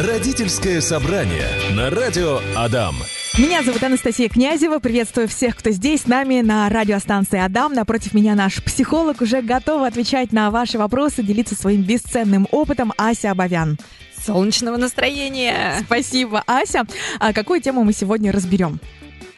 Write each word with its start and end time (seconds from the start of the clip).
Родительское 0.00 0.80
собрание 0.80 1.46
на 1.76 1.90
радио 1.90 2.40
Адам. 2.56 2.96
Меня 3.36 3.62
зовут 3.62 3.82
Анастасия 3.82 4.30
Князева. 4.30 4.78
Приветствую 4.78 5.28
всех, 5.28 5.54
кто 5.58 5.72
здесь 5.72 6.02
с 6.02 6.06
нами 6.06 6.40
на 6.40 6.70
радиостанции 6.70 7.38
Адам. 7.38 7.74
Напротив 7.74 8.14
меня 8.14 8.34
наш 8.34 8.64
психолог 8.64 9.20
уже 9.20 9.42
готова 9.42 9.86
отвечать 9.86 10.32
на 10.32 10.50
ваши 10.50 10.78
вопросы, 10.78 11.22
делиться 11.22 11.54
своим 11.54 11.82
бесценным 11.82 12.48
опытом 12.50 12.94
Ася 12.96 13.32
Абовян. 13.32 13.78
Солнечного 14.24 14.78
настроения! 14.78 15.82
Спасибо, 15.84 16.42
Ася. 16.46 16.84
А 17.18 17.34
какую 17.34 17.60
тему 17.60 17.84
мы 17.84 17.92
сегодня 17.92 18.32
разберем? 18.32 18.80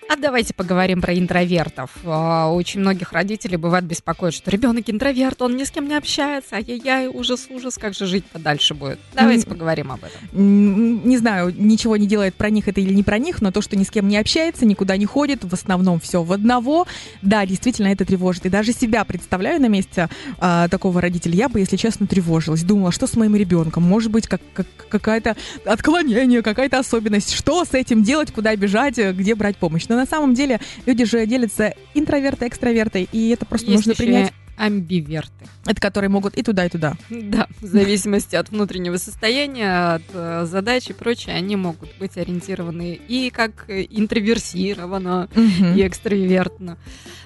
А 0.08 0.16
давайте 0.16 0.52
поговорим 0.52 1.00
про 1.00 1.18
интровертов. 1.18 1.90
А, 2.04 2.52
очень 2.52 2.80
многих 2.80 3.12
родителей 3.12 3.56
бывает 3.56 3.84
беспокоит, 3.84 4.34
что 4.34 4.50
ребенок 4.50 4.90
интроверт, 4.90 5.40
он 5.40 5.56
ни 5.56 5.64
с 5.64 5.70
кем 5.70 5.88
не 5.88 5.94
общается, 5.94 6.56
ай-яй-яй, 6.56 7.06
ужас, 7.06 7.46
ужас, 7.48 7.78
как 7.78 7.94
же 7.94 8.06
жить-то 8.06 8.38
дальше 8.38 8.74
будет. 8.74 8.98
Давайте 9.14 9.46
поговорим 9.46 9.90
об 9.90 10.00
этом. 10.04 10.20
Не 10.32 11.16
знаю, 11.16 11.54
ничего 11.56 11.96
не 11.96 12.07
делает 12.07 12.34
про 12.34 12.50
них 12.50 12.68
это 12.68 12.80
или 12.80 12.93
не 12.93 13.02
про 13.02 13.18
них, 13.18 13.40
но 13.40 13.52
то, 13.52 13.62
что 13.62 13.76
ни 13.76 13.84
с 13.84 13.90
кем 13.90 14.08
не 14.08 14.18
общается, 14.18 14.66
никуда 14.66 14.96
не 14.96 15.07
ходит, 15.07 15.44
в 15.44 15.54
основном 15.54 15.98
все 15.98 16.22
в 16.22 16.32
одного, 16.32 16.86
да, 17.22 17.46
действительно 17.46 17.88
это 17.88 18.04
тревожит. 18.04 18.44
И 18.44 18.48
даже 18.50 18.72
себя 18.72 19.04
представляю 19.04 19.60
на 19.60 19.68
месте 19.68 20.08
а, 20.38 20.68
такого 20.68 21.00
родителя, 21.00 21.34
я 21.34 21.48
бы, 21.48 21.60
если 21.60 21.76
честно, 21.76 22.07
тревожилась. 22.07 22.62
Думала, 22.64 22.93
что 22.93 23.07
с 23.07 23.16
моим 23.16 23.34
ребенком? 23.34 23.84
Может 23.84 24.10
быть, 24.10 24.26
как, 24.26 24.43
как, 24.52 24.66
какая-то 24.88 25.36
отклонение, 25.64 26.43
какая-то 26.43 26.79
особенность. 26.79 27.32
Что 27.32 27.64
с 27.64 27.72
этим 27.72 28.02
делать, 28.02 28.32
куда 28.32 28.54
бежать, 28.57 28.98
где 28.98 29.34
брать 29.34 29.57
помощь? 29.57 29.86
Но 29.88 30.01
на 30.02 30.06
самом 30.06 30.34
деле 30.34 30.58
люди 30.86 31.04
же 31.04 31.24
делятся 31.26 31.74
интроверты, 31.94 32.48
экстраверты, 32.48 33.08
и 33.12 33.28
это 33.30 33.47
просто 33.47 33.70
Есть 33.70 33.86
нужно 33.86 33.94
принять. 33.94 34.33
амбиверты. 34.56 35.47
Это 35.64 35.80
которые 35.80 36.10
могут 36.10 36.36
и 36.36 36.42
туда, 36.42 36.66
и 36.66 36.69
туда. 36.69 36.94
Да, 37.08 37.47
в 37.60 37.66
зависимости 37.66 38.34
от 38.36 38.50
внутреннего 38.50 38.96
состояния, 38.96 39.94
от 39.94 40.02
э, 40.12 40.44
задач 40.50 40.91
и 40.91 40.92
прочее, 40.92 41.36
они 41.36 41.55
могут 41.56 41.88
быть 42.00 42.16
ориентированы 42.16 42.98
и 43.08 43.30
как 43.30 43.64
интроверсированно, 43.68 45.28
Мгм. 45.34 45.74
и 45.77 45.86
экстравертно. 45.86 46.77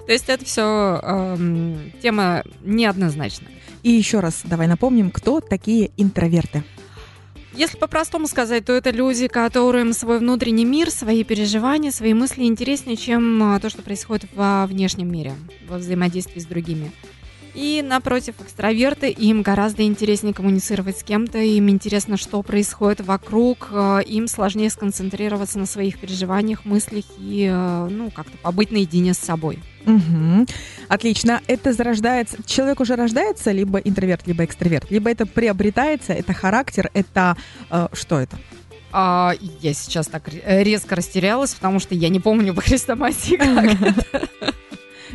То 0.05 0.11
есть 0.13 0.29
это 0.29 0.45
все 0.45 1.35
тема 2.01 2.43
неоднозначная. 2.63 3.49
И 3.83 3.91
еще 3.91 4.19
раз 4.19 4.41
давай 4.43 4.67
напомним, 4.67 5.11
кто 5.11 5.39
такие 5.39 5.91
интроверты. 5.97 6.63
Если 7.57 7.75
по-простому 7.79 8.27
сказать, 8.27 8.65
то 8.65 8.73
это 8.73 8.91
люди, 8.91 9.27
которым 9.27 9.91
свой 9.91 10.19
внутренний 10.19 10.63
мир, 10.63 10.91
свои 10.91 11.23
переживания, 11.23 11.89
свои 11.89 12.13
мысли 12.13 12.43
интереснее, 12.43 12.95
чем 12.95 13.41
а, 13.41 13.59
то, 13.59 13.71
что 13.71 13.81
происходит 13.81 14.29
во 14.35 14.67
внешнем 14.67 15.11
мире, 15.11 15.33
во 15.67 15.79
взаимодействии 15.79 16.39
с 16.39 16.45
другими. 16.45 16.91
И 17.57 17.81
напротив, 17.81 18.35
экстраверты, 18.39 19.09
им 19.09 19.41
гораздо 19.41 19.81
интереснее 19.81 20.31
коммуницировать 20.31 20.99
с 20.99 21.03
кем-то, 21.03 21.39
им 21.39 21.71
интересно, 21.71 22.15
что 22.15 22.43
происходит 22.43 23.01
вокруг, 23.01 23.69
а, 23.71 23.97
им 23.97 24.27
сложнее 24.27 24.69
сконцентрироваться 24.69 25.57
на 25.57 25.65
своих 25.65 25.97
переживаниях, 25.97 26.65
мыслях 26.65 27.05
и, 27.17 27.49
а, 27.51 27.87
ну, 27.89 28.11
как-то 28.11 28.37
побыть 28.37 28.69
наедине 28.69 29.15
с 29.15 29.17
собой. 29.17 29.57
Мгм. 29.85 30.45
Отлично. 30.87 31.41
Это 31.47 31.73
зарождается... 31.73 32.37
Человек 32.45 32.79
уже 32.79 32.95
рождается 32.95 33.51
либо 33.51 33.79
интроверт, 33.79 34.27
либо 34.27 34.45
экстраверт, 34.45 34.91
либо 34.91 35.09
это 35.09 35.25
приобретается, 35.25 36.13
это 36.13 36.33
характер, 36.33 36.91
это... 36.93 37.35
э, 37.71 37.87
что 37.91 38.19
это? 38.19 38.37
А, 38.91 39.33
я 39.61 39.73
сейчас 39.73 40.05
так 40.05 40.27
ре- 40.27 40.63
резко 40.63 40.95
растерялась, 40.95 41.55
потому 41.55 41.79
что 41.79 41.95
я 41.95 42.09
не 42.09 42.19
помню 42.19 42.53
по 42.53 42.61
хрестоматии, 42.61 43.35
как 43.35 44.53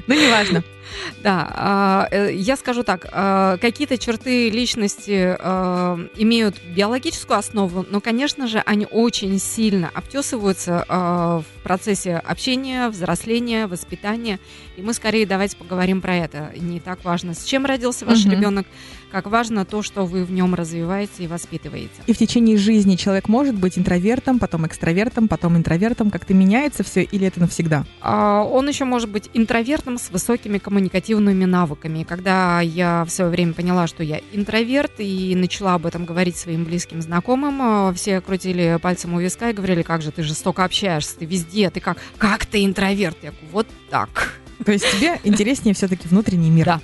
Ну, 0.09 0.15
неважно. 0.15 0.65
Да, 1.23 1.49
а, 1.55 2.09
э, 2.11 2.33
я 2.35 2.57
скажу 2.57 2.83
так, 2.83 3.07
а, 3.13 3.57
какие-то 3.59 3.97
черты 3.99 4.51
личности 4.51 5.37
а, 5.39 5.99
имеют 6.17 6.57
биологическую 6.75 7.39
основу, 7.39 7.87
но, 7.89 8.01
конечно 8.01 8.49
же, 8.49 8.63
они 8.67 8.87
очень 8.91 9.39
сильно 9.39 9.91
обтесываются 9.95 10.85
в 10.89 11.45
процессе 11.63 12.17
общения, 12.17 12.89
взросления, 12.89 13.67
воспитания. 13.67 14.39
И 14.77 14.83
мы 14.83 14.95
скорее 14.95 15.27
давайте 15.27 15.57
поговорим 15.57 16.01
про 16.01 16.17
это. 16.17 16.53
Не 16.57 16.81
так 16.81 17.05
важно, 17.05 17.35
с 17.35 17.45
чем 17.45 17.67
родился 17.67 18.05
ваш 18.07 18.25
Мгм. 18.25 18.33
ребенок, 18.33 18.67
как 19.11 19.27
важно 19.27 19.65
то, 19.65 19.83
что 19.83 20.07
вы 20.07 20.25
в 20.25 20.33
нем 20.33 20.55
развиваете 20.55 21.25
и 21.25 21.27
воспитываете. 21.27 21.91
И 22.07 22.13
в 22.13 22.19
течение 22.19 22.57
жизни 22.57 22.97
человек 22.97 23.29
может 23.29 23.55
быть 23.55 23.79
интровертом, 23.79 24.39
потом 24.39 24.67
экстравертом, 24.67 25.29
потом 25.29 25.57
интровертом. 25.57 26.11
Как-то 26.11 26.35
меняется 26.35 26.83
все 26.83 27.03
или 27.03 27.27
это 27.27 27.41
навсегда? 27.41 27.85
Он 28.03 28.67
еще 28.69 28.85
может 28.85 29.11
быть 29.11 29.29
интровертом 29.35 29.99
с 29.99 30.11
высокими 30.11 30.59
коммуникативными 30.73 31.45
навыками. 31.45 31.99
И 31.99 32.05
Когда 32.05 32.63
я 32.63 33.05
в 33.05 33.11
свое 33.11 33.31
время 33.31 33.53
поняла, 33.53 33.87
что 33.87 34.03
я 34.03 34.23
интроверт, 34.33 34.93
и 34.99 35.35
начала 35.37 35.75
об 35.75 35.85
этом 35.85 36.07
говорить 36.07 36.39
своим 36.39 36.65
близким 36.65 37.03
знакомым, 37.03 37.61
а, 37.61 37.93
все 37.93 38.23
крутили 38.23 38.79
пальцем 38.81 39.13
у 39.13 39.21
виска 39.21 39.51
и 39.51 39.53
говорили, 39.53 39.83
как 39.83 40.01
же 40.01 40.11
ты 40.11 40.23
жестоко 40.23 40.65
общаешься, 40.65 41.19
ты 41.19 41.27
везде, 41.27 41.69
ты 41.69 41.81
как, 41.81 41.99
как 42.17 42.47
ты 42.47 42.65
интроверт? 42.65 43.19
Я 43.23 43.33
говорю, 43.33 43.49
вот 43.53 43.67
так. 43.91 44.41
То 44.65 44.73
есть 44.73 44.91
тебе 44.93 45.21
интереснее 45.25 45.75
все-таки 45.75 46.09
внутренний 46.09 46.49
мир. 46.49 46.65
Да. 46.65 46.81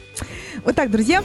Вот 0.65 0.75
так, 0.75 0.91
друзья. 0.91 1.23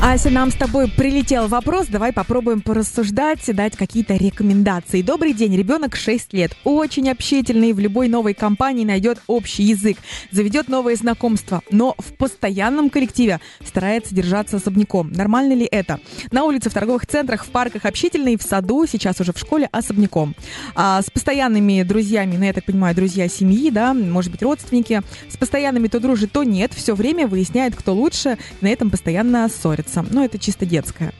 Ася, 0.00 0.30
нам 0.30 0.52
с 0.52 0.54
тобой 0.54 0.88
прилетел 0.88 1.48
вопрос. 1.48 1.88
Давай 1.88 2.12
попробуем 2.12 2.60
порассуждать, 2.60 3.40
дать 3.54 3.76
какие-то 3.76 4.14
рекомендации. 4.14 5.02
Добрый 5.02 5.32
день. 5.32 5.56
Ребенок 5.56 5.96
6 5.96 6.32
лет. 6.34 6.56
Очень 6.62 7.10
общительный. 7.10 7.72
В 7.72 7.80
любой 7.80 8.08
новой 8.08 8.32
компании 8.32 8.84
найдет 8.84 9.20
общий 9.26 9.64
язык. 9.64 9.98
Заведет 10.30 10.68
новые 10.68 10.94
знакомства. 10.94 11.62
Но 11.72 11.96
в 11.98 12.12
постоянном 12.14 12.90
коллективе 12.90 13.40
старается 13.66 14.14
держаться 14.14 14.58
особняком. 14.58 15.12
Нормально 15.12 15.54
ли 15.54 15.66
это? 15.68 15.98
На 16.30 16.44
улице, 16.44 16.70
в 16.70 16.74
торговых 16.74 17.04
центрах, 17.04 17.44
в 17.44 17.48
парках 17.48 17.84
общительный. 17.84 18.36
В 18.36 18.42
саду, 18.42 18.86
сейчас 18.86 19.20
уже 19.20 19.32
в 19.32 19.38
школе 19.38 19.68
особняком. 19.72 20.36
А 20.76 21.02
с 21.02 21.10
постоянными 21.10 21.82
друзьями, 21.82 22.36
ну, 22.36 22.44
я 22.44 22.52
так 22.52 22.64
понимаю, 22.64 22.94
друзья 22.94 23.28
семьи, 23.28 23.70
да, 23.70 23.92
может 23.94 24.30
быть, 24.30 24.42
родственники. 24.42 25.02
С 25.28 25.36
постоянными 25.36 25.88
то 25.88 25.98
дружит, 25.98 26.30
то 26.30 26.44
нет. 26.44 26.72
Все 26.72 26.94
время 26.94 27.26
выясняет, 27.26 27.74
кто 27.74 27.92
лучше. 27.94 28.38
На 28.68 28.72
этом 28.72 28.90
постоянно 28.90 29.48
ссорится. 29.48 30.04
Ну, 30.10 30.22
это 30.22 30.38
чисто 30.38 30.66
детское. 30.66 31.14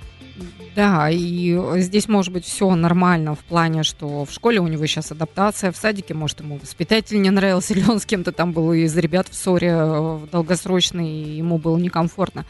Да, 0.76 1.08
и 1.10 1.58
здесь 1.80 2.06
может 2.06 2.30
быть 2.30 2.44
все 2.44 2.74
нормально 2.74 3.34
в 3.34 3.38
плане, 3.38 3.84
что 3.84 4.26
в 4.26 4.30
школе 4.30 4.60
у 4.60 4.66
него 4.66 4.84
сейчас 4.84 5.12
адаптация, 5.12 5.72
в 5.72 5.76
садике, 5.78 6.12
может, 6.12 6.40
ему 6.40 6.58
воспитатель 6.58 7.22
не 7.22 7.30
нравился, 7.30 7.72
или 7.72 7.88
он 7.88 8.00
с 8.00 8.04
кем-то 8.04 8.32
там 8.32 8.52
был 8.52 8.74
из 8.74 8.94
ребят 8.98 9.28
в 9.30 9.34
ссоре 9.34 9.70
э, 9.72 10.18
долгосрочной, 10.30 11.08
и 11.08 11.36
ему 11.38 11.56
было 11.56 11.78
некомфортно. 11.78 12.44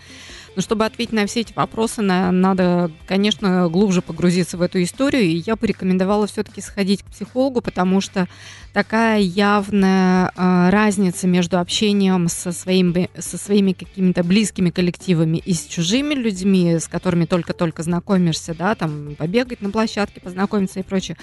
Но 0.58 0.62
чтобы 0.62 0.86
ответить 0.86 1.12
на 1.12 1.24
все 1.26 1.42
эти 1.42 1.52
вопросы, 1.54 2.02
на- 2.02 2.32
надо, 2.32 2.90
конечно, 3.06 3.68
глубже 3.68 4.02
погрузиться 4.02 4.56
в 4.56 4.62
эту 4.62 4.82
историю, 4.82 5.22
и 5.22 5.40
я 5.46 5.54
бы 5.54 5.68
рекомендовала 5.68 6.26
все-таки 6.26 6.60
сходить 6.60 7.04
к 7.04 7.06
психологу, 7.06 7.60
потому 7.60 8.00
что 8.00 8.26
такая 8.72 9.20
явная 9.20 10.32
э, 10.34 10.70
разница 10.70 11.28
между 11.28 11.60
общением 11.60 12.26
со 12.26 12.50
своими, 12.50 13.08
со 13.16 13.38
своими 13.38 13.72
какими-то 13.72 14.24
близкими 14.24 14.70
коллективами 14.70 15.38
и 15.38 15.54
с 15.54 15.64
чужими 15.64 16.14
людьми, 16.14 16.76
с 16.80 16.88
которыми 16.88 17.26
только-только 17.26 17.84
знакомишься, 17.84 18.52
да, 18.52 18.74
там 18.74 19.14
побегать 19.16 19.60
на 19.60 19.70
площадке, 19.70 20.20
познакомиться 20.20 20.80
и 20.80 20.82
прочее, 20.82 21.16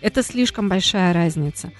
это 0.00 0.24
слишком 0.24 0.68
большая 0.68 1.14
разница. 1.14 1.70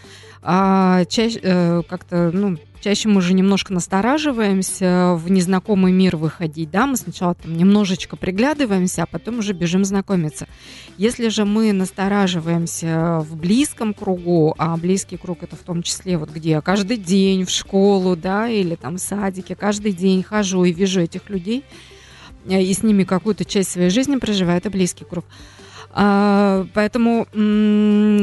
А, 0.42 1.04
чаще, 1.04 1.38
э, 1.42 1.82
как-то, 1.86 2.30
ну, 2.32 2.56
чаще 2.80 3.08
мы 3.08 3.20
же 3.20 3.34
немножко 3.34 3.74
настораживаемся 3.74 5.14
в 5.14 5.30
незнакомый 5.30 5.92
мир 5.92 6.16
выходить, 6.16 6.70
да, 6.70 6.86
мы 6.86 6.96
сначала 6.96 7.34
там 7.34 7.56
немножечко 7.56 8.16
приглядываемся, 8.16 9.02
а 9.02 9.06
потом 9.06 9.40
уже 9.40 9.52
бежим 9.52 9.84
знакомиться. 9.84 10.48
Если 10.96 11.28
же 11.28 11.44
мы 11.44 11.72
настораживаемся 11.72 13.18
в 13.20 13.36
близком 13.36 13.92
кругу, 13.92 14.54
а 14.56 14.76
близкий 14.78 15.18
круг 15.18 15.42
это 15.42 15.56
в 15.56 15.60
том 15.60 15.82
числе 15.82 16.16
вот 16.16 16.30
где 16.30 16.50
я 16.50 16.60
каждый 16.62 16.96
день 16.96 17.44
в 17.44 17.50
школу, 17.50 18.16
да, 18.16 18.48
или 18.48 18.76
там 18.76 18.96
в 18.96 19.00
садике, 19.00 19.54
каждый 19.54 19.92
день 19.92 20.22
хожу 20.22 20.64
и 20.64 20.72
вижу 20.72 21.02
этих 21.02 21.28
людей, 21.28 21.64
э, 22.46 22.62
и 22.62 22.72
с 22.72 22.82
ними 22.82 23.04
какую-то 23.04 23.44
часть 23.44 23.72
своей 23.72 23.90
жизни 23.90 24.16
проживаю, 24.16 24.56
это 24.56 24.70
близкий 24.70 25.04
круг. 25.04 25.26
А, 25.92 26.66
поэтому 26.72 27.26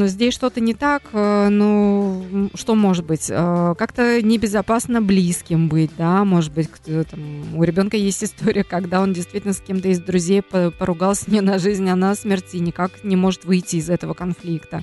здесь 0.06 0.32
что-то 0.32 0.60
не 0.60 0.72
так, 0.72 1.02
э, 1.12 1.48
ну, 1.50 2.48
что 2.54 2.74
может 2.74 3.04
быть? 3.04 3.26
Э, 3.28 3.74
Как-то 3.76 4.22
небезопасно 4.22 5.02
близким 5.02 5.68
быть, 5.68 5.90
да, 5.98 6.24
может 6.24 6.52
быть, 6.54 6.70
кто- 6.70 7.04
там, 7.04 7.54
у 7.54 7.62
ребенка 7.64 7.98
есть 7.98 8.24
история, 8.24 8.64
когда 8.64 9.02
он 9.02 9.12
действительно 9.12 9.52
с 9.52 9.60
кем-то 9.60 9.88
из 9.88 10.00
друзей 10.00 10.40
по- 10.40 10.70
поругался 10.70 11.30
не 11.30 11.42
на 11.42 11.58
жизнь, 11.58 11.88
а 11.90 11.96
на 11.96 12.14
смерть, 12.14 12.54
и 12.54 12.60
никак 12.60 13.04
не 13.04 13.16
может 13.16 13.44
выйти 13.44 13.76
из 13.76 13.90
этого 13.90 14.14
конфликта. 14.14 14.82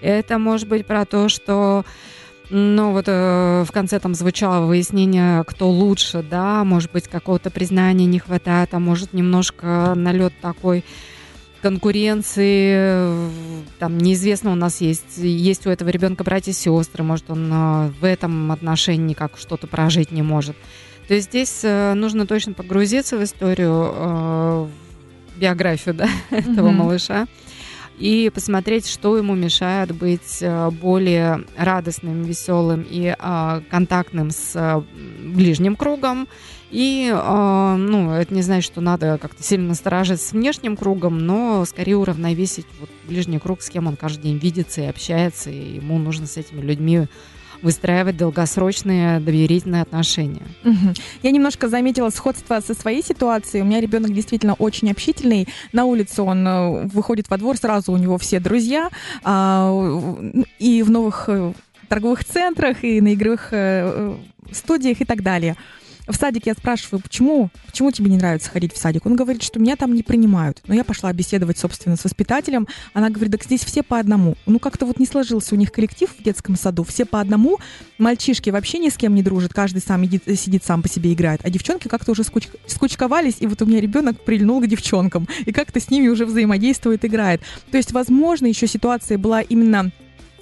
Это 0.00 0.38
может 0.38 0.66
быть 0.66 0.86
про 0.86 1.04
то, 1.04 1.28
что 1.28 1.84
ну, 2.50 2.92
вот 2.92 3.04
э, 3.06 3.64
в 3.66 3.72
конце 3.72 3.98
там 3.98 4.14
звучало 4.14 4.66
выяснение, 4.66 5.44
кто 5.44 5.68
лучше, 5.70 6.22
да, 6.22 6.62
может 6.64 6.92
быть, 6.92 7.08
какого-то 7.08 7.50
признания 7.50 8.06
не 8.06 8.18
хватает, 8.18 8.72
а 8.72 8.78
может, 8.78 9.12
немножко 9.12 9.92
налет 9.94 10.32
такой 10.40 10.84
конкуренции, 11.64 12.74
э, 12.76 13.30
там 13.78 13.96
неизвестно 13.96 14.52
у 14.52 14.54
нас 14.54 14.82
есть, 14.82 15.16
есть 15.16 15.66
у 15.66 15.70
этого 15.70 15.88
ребенка 15.88 16.22
братья 16.22 16.50
и 16.50 16.54
сестры, 16.54 17.02
может 17.02 17.30
он 17.30 17.50
э, 17.50 17.90
в 17.98 18.04
этом 18.04 18.52
отношении 18.52 19.08
никак 19.08 19.38
что-то 19.38 19.66
прожить 19.66 20.10
не 20.10 20.20
может. 20.20 20.56
То 21.08 21.14
есть 21.14 21.28
здесь 21.30 21.60
э, 21.62 21.94
нужно 21.94 22.26
точно 22.26 22.52
погрузиться 22.52 23.16
в 23.16 23.24
историю, 23.24 23.72
в 23.72 24.70
биографию 25.38 25.94
да, 25.94 26.08
этого 26.30 26.68
Мгм. 26.68 26.76
малыша 26.76 27.26
и 27.98 28.30
посмотреть, 28.34 28.86
что 28.86 29.16
ему 29.16 29.34
мешает 29.34 29.92
быть 29.92 30.42
более 30.82 31.44
радостным, 31.56 32.24
веселым 32.24 32.84
и 32.90 33.14
контактным 33.70 34.32
с 34.32 34.84
ближним 35.22 35.76
кругом. 35.76 36.28
И, 36.74 37.08
э, 37.08 37.76
ну, 37.76 38.10
это 38.10 38.34
не 38.34 38.42
значит, 38.42 38.64
что 38.64 38.80
надо 38.80 39.16
как-то 39.22 39.44
сильно 39.44 39.68
насторожиться 39.68 40.26
с 40.26 40.32
внешним 40.32 40.76
кругом, 40.76 41.18
но 41.18 41.64
скорее 41.66 41.96
уравновесить 41.96 42.66
вот 42.80 42.90
ближний 43.06 43.38
круг, 43.38 43.62
с 43.62 43.70
кем 43.70 43.86
он 43.86 43.94
каждый 43.94 44.22
день 44.24 44.38
видится 44.38 44.80
и 44.80 44.86
общается, 44.86 45.50
и 45.50 45.76
ему 45.76 45.98
нужно 45.98 46.26
с 46.26 46.36
этими 46.36 46.60
людьми 46.60 47.06
выстраивать 47.62 48.16
долгосрочные 48.16 49.20
доверительные 49.20 49.82
отношения. 49.82 50.42
Угу. 50.64 50.94
Я 51.22 51.30
немножко 51.30 51.68
заметила 51.68 52.10
сходство 52.10 52.58
со 52.58 52.74
своей 52.74 53.04
ситуацией. 53.04 53.62
У 53.62 53.66
меня 53.66 53.80
ребенок 53.80 54.12
действительно 54.12 54.54
очень 54.54 54.90
общительный. 54.90 55.46
На 55.72 55.84
улице 55.84 56.22
он 56.22 56.46
э, 56.46 56.86
выходит 56.88 57.30
во 57.30 57.38
двор, 57.38 57.56
сразу 57.56 57.92
у 57.92 57.96
него 57.96 58.18
все 58.18 58.40
друзья. 58.40 58.90
А, 59.22 59.72
и 60.58 60.82
в 60.82 60.90
новых 60.90 61.26
э, 61.28 61.52
торговых 61.88 62.24
центрах, 62.24 62.82
и 62.82 63.00
на 63.00 63.14
игровых 63.14 63.50
э, 63.52 64.16
студиях 64.50 65.00
и 65.00 65.04
так 65.04 65.22
далее. 65.22 65.56
В 66.06 66.14
садике 66.14 66.50
я 66.50 66.54
спрашиваю, 66.54 67.00
почему, 67.00 67.50
почему 67.66 67.90
тебе 67.90 68.10
не 68.10 68.18
нравится 68.18 68.50
ходить 68.50 68.74
в 68.74 68.76
садик? 68.76 69.06
Он 69.06 69.16
говорит, 69.16 69.42
что 69.42 69.58
меня 69.58 69.74
там 69.76 69.94
не 69.94 70.02
принимают. 70.02 70.60
Но 70.66 70.74
я 70.74 70.84
пошла 70.84 71.12
беседовать, 71.12 71.58
собственно, 71.58 71.96
с 71.96 72.04
воспитателем. 72.04 72.68
Она 72.92 73.08
говорит, 73.08 73.32
так 73.32 73.44
здесь 73.44 73.64
все 73.64 73.82
по 73.82 73.98
одному. 73.98 74.36
Ну, 74.44 74.58
как-то 74.58 74.84
вот 74.84 74.98
не 74.98 75.06
сложился 75.06 75.54
у 75.54 75.58
них 75.58 75.72
коллектив 75.72 76.10
в 76.16 76.22
детском 76.22 76.56
саду. 76.56 76.84
Все 76.84 77.06
по 77.06 77.20
одному. 77.20 77.58
Мальчишки 77.96 78.50
вообще 78.50 78.78
ни 78.78 78.90
с 78.90 78.96
кем 78.98 79.14
не 79.14 79.22
дружат. 79.22 79.54
Каждый 79.54 79.80
сам 79.80 80.04
идет, 80.04 80.24
сидит 80.38 80.62
сам 80.64 80.82
по 80.82 80.88
себе 80.88 81.12
играет. 81.12 81.40
А 81.42 81.48
девчонки 81.48 81.88
как-то 81.88 82.12
уже 82.12 82.22
скуч... 82.22 82.48
скучковались. 82.66 83.36
И 83.40 83.46
вот 83.46 83.62
у 83.62 83.66
меня 83.66 83.80
ребенок 83.80 84.20
прильнул 84.20 84.60
к 84.60 84.66
девчонкам. 84.66 85.26
И 85.46 85.52
как-то 85.52 85.80
с 85.80 85.88
ними 85.88 86.08
уже 86.08 86.26
взаимодействует, 86.26 87.04
играет. 87.04 87.40
То 87.70 87.78
есть, 87.78 87.92
возможно, 87.92 88.46
еще 88.46 88.66
ситуация 88.66 89.16
была 89.16 89.40
именно 89.40 89.90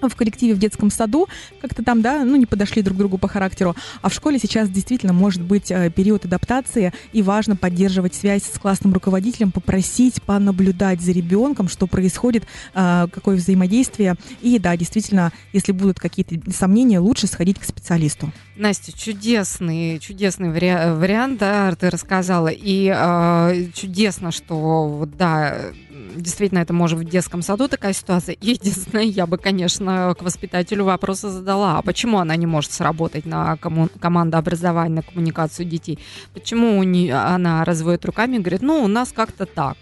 в 0.08 0.16
коллективе 0.16 0.54
в 0.54 0.58
детском 0.58 0.90
саду 0.90 1.28
как-то 1.60 1.82
там, 1.82 2.02
да, 2.02 2.25
ну, 2.25 2.37
не 2.37 2.46
подошли 2.46 2.82
друг 2.82 2.96
к 2.96 2.99
другу 2.99 3.19
по 3.19 3.28
характеру. 3.28 3.75
А 4.00 4.08
в 4.08 4.14
школе 4.14 4.38
сейчас 4.38 4.69
действительно 4.69 5.12
может 5.12 5.43
быть 5.43 5.70
э, 5.70 5.90
период 5.90 6.25
адаптации, 6.25 6.93
и 7.12 7.22
важно 7.22 7.56
поддерживать 7.56 8.14
связь 8.14 8.43
с 8.44 8.58
классным 8.58 8.93
руководителем, 8.93 9.52
попросить 9.52 10.22
понаблюдать 10.22 11.00
за 11.00 11.12
ребенком, 11.12 11.69
что 11.69 11.87
происходит, 11.87 12.44
э, 12.75 13.06
какое 13.12 13.37
взаимодействие. 13.37 14.16
И 14.40 14.58
да, 14.58 14.76
действительно, 14.76 15.32
если 15.52 15.72
будут 15.72 15.99
какие-то 15.99 16.50
сомнения, 16.52 16.98
лучше 16.98 17.26
сходить 17.26 17.58
к 17.58 17.64
специалисту. 17.64 18.32
Настя, 18.54 18.93
чудесный, 18.93 19.99
чудесный 19.99 20.50
вари- 20.50 20.94
вариант, 20.94 21.38
да, 21.38 21.75
ты 21.75 21.88
рассказала. 21.88 22.49
И 22.49 22.93
э, 22.94 23.66
чудесно, 23.75 24.31
что, 24.31 25.08
да, 25.16 25.72
действительно, 26.14 26.58
это 26.58 26.75
может 26.75 26.99
в 26.99 27.04
детском 27.04 27.40
саду 27.40 27.66
такая 27.69 27.94
ситуация. 27.94 28.37
Единственное, 28.40 29.04
я 29.04 29.26
бы, 29.26 29.38
конечно, 29.38 30.14
к 30.19 30.22
воспитателю 30.22 30.84
вопросы 30.84 31.31
задала, 31.31 31.78
а 31.78 31.82
почему 31.82 32.19
она 32.19 32.37
не 32.37 32.46
может 32.46 32.72
сработать 32.72 33.25
на 33.25 33.56
комму- 33.56 33.90
командообразование, 33.99 34.96
на 34.96 35.02
коммуникацию 35.02 35.66
детей? 35.66 35.98
Почему 36.34 36.78
у 36.78 36.82
нее, 36.82 37.14
она 37.14 37.64
разводит 37.64 38.05
руками 38.05 38.37
и 38.37 38.40
говорит, 38.40 38.60
ну, 38.60 38.82
у 38.82 38.87
нас 38.87 39.12
как-то 39.12 39.46
так. 39.46 39.78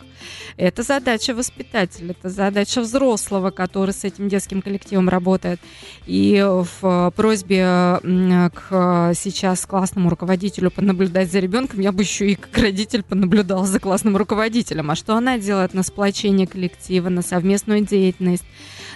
Это 0.57 0.83
задача 0.83 1.35
воспитателя, 1.35 2.11
это 2.13 2.29
задача 2.29 2.81
взрослого, 2.81 3.51
который 3.51 3.93
с 3.93 4.05
этим 4.05 4.29
детским 4.29 4.63
коллективом 4.63 5.09
работает. 5.09 5.61
И 6.07 6.45
в 6.81 7.13
просьбе 7.17 7.99
к 8.03 9.13
сейчас 9.15 9.67
классному 9.67 10.11
руководителю 10.11 10.71
понаблюдать 10.71 11.31
за 11.31 11.39
ребенком, 11.39 11.81
я 11.81 11.93
бы 11.93 12.03
еще 12.03 12.31
и 12.31 12.35
как 12.35 12.57
родитель 12.59 13.03
понаблюдала 13.03 13.67
за 13.67 13.81
классным 13.81 14.17
руководителем. 14.17 14.91
А 14.91 14.95
что 14.95 15.17
она 15.17 15.39
делает 15.39 15.75
на 15.75 15.83
сплочение 15.83 16.47
коллектива, 16.47 17.09
на 17.09 17.23
совместную 17.23 17.81
деятельность? 17.85 18.45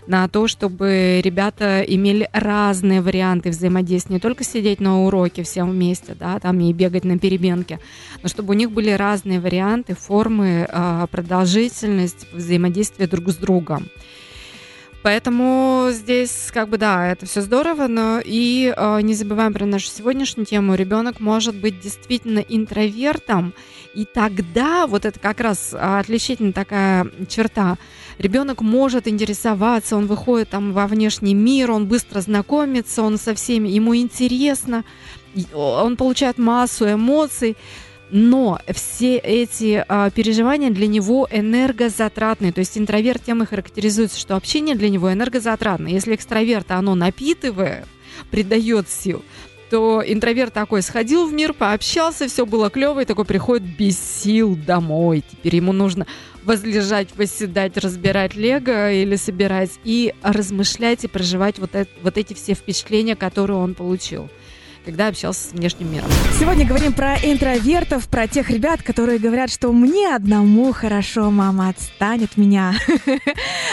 На 0.06 0.28
то, 0.28 0.46
чтобы 0.48 1.20
ребята 1.22 1.82
имели 1.82 2.28
разные 2.32 3.00
варианты 3.00 3.50
взаимодействия, 3.50 4.14
не 4.14 4.20
только 4.20 4.44
сидеть 4.44 4.80
на 4.80 5.04
уроке 5.04 5.42
всем 5.42 5.70
вместе, 5.70 6.14
да, 6.18 6.38
там 6.40 6.60
и 6.60 6.72
бегать 6.72 7.04
на 7.04 7.18
перебенке, 7.18 7.80
но 8.22 8.28
чтобы 8.28 8.54
у 8.54 8.56
них 8.56 8.70
были 8.70 8.90
разные 8.90 9.40
варианты, 9.40 9.94
формы, 9.94 10.66
а, 10.70 11.06
продолжительность 11.06 12.26
взаимодействия 12.32 13.06
друг 13.06 13.30
с 13.30 13.36
другом. 13.36 13.88
Поэтому 15.04 15.88
здесь, 15.90 16.48
как 16.50 16.70
бы, 16.70 16.78
да, 16.78 17.06
это 17.12 17.26
все 17.26 17.42
здорово, 17.42 17.88
но 17.88 18.22
и 18.24 18.72
э, 18.74 19.00
не 19.02 19.12
забываем 19.12 19.52
про 19.52 19.66
нашу 19.66 19.88
сегодняшнюю 19.88 20.46
тему. 20.46 20.76
Ребенок 20.76 21.20
может 21.20 21.54
быть 21.56 21.78
действительно 21.78 22.38
интровертом, 22.38 23.52
и 23.92 24.06
тогда 24.06 24.86
вот 24.86 25.04
это 25.04 25.20
как 25.20 25.40
раз 25.40 25.74
отличительная 25.78 26.54
такая 26.54 27.06
черта. 27.28 27.76
Ребенок 28.16 28.62
может 28.62 29.06
интересоваться, 29.06 29.94
он 29.98 30.06
выходит 30.06 30.48
там 30.48 30.72
во 30.72 30.86
внешний 30.86 31.34
мир, 31.34 31.70
он 31.70 31.86
быстро 31.86 32.22
знакомится, 32.22 33.02
он 33.02 33.18
со 33.18 33.34
всеми, 33.34 33.68
ему 33.68 33.94
интересно, 33.94 34.86
он 35.52 35.98
получает 35.98 36.38
массу 36.38 36.90
эмоций 36.90 37.58
но 38.14 38.60
все 38.72 39.16
эти 39.16 39.84
а, 39.88 40.08
переживания 40.08 40.70
для 40.70 40.86
него 40.86 41.26
энергозатратные. 41.32 42.52
То 42.52 42.60
есть 42.60 42.78
интроверт 42.78 43.24
тем 43.24 43.42
и 43.42 43.46
характеризуется, 43.46 44.20
что 44.20 44.36
общение 44.36 44.76
для 44.76 44.88
него 44.88 45.12
энергозатратное. 45.12 45.90
Если 45.90 46.14
экстраверта 46.14 46.76
оно 46.76 46.94
напитывает, 46.94 47.86
придает 48.30 48.88
сил, 48.88 49.24
то 49.68 50.00
интроверт 50.06 50.52
такой 50.54 50.82
сходил 50.82 51.26
в 51.26 51.32
мир, 51.32 51.54
пообщался, 51.54 52.28
все 52.28 52.46
было 52.46 52.70
клево, 52.70 53.00
и 53.00 53.04
такой 53.04 53.24
приходит 53.24 53.64
без 53.76 53.98
сил 53.98 54.54
домой. 54.54 55.24
Теперь 55.28 55.56
ему 55.56 55.72
нужно 55.72 56.06
возлежать, 56.44 57.08
восседать, 57.16 57.76
разбирать 57.78 58.36
лего 58.36 58.92
или 58.92 59.16
собирать 59.16 59.72
и 59.82 60.14
размышлять 60.22 61.02
и 61.02 61.08
проживать 61.08 61.58
вот, 61.58 61.74
это, 61.74 61.90
вот 62.00 62.16
эти 62.16 62.32
все 62.34 62.54
впечатления, 62.54 63.16
которые 63.16 63.58
он 63.58 63.74
получил 63.74 64.30
когда 64.84 65.08
общался 65.08 65.48
с 65.48 65.52
внешним 65.52 65.92
миром. 65.92 66.08
Сегодня 66.38 66.66
говорим 66.66 66.92
про 66.92 67.16
интровертов, 67.16 68.08
про 68.08 68.26
тех 68.26 68.50
ребят, 68.50 68.82
которые 68.82 69.18
говорят, 69.18 69.50
что 69.50 69.72
мне 69.72 70.14
одному 70.14 70.72
хорошо, 70.72 71.30
мама 71.30 71.70
отстанет 71.70 72.36
меня. 72.36 72.74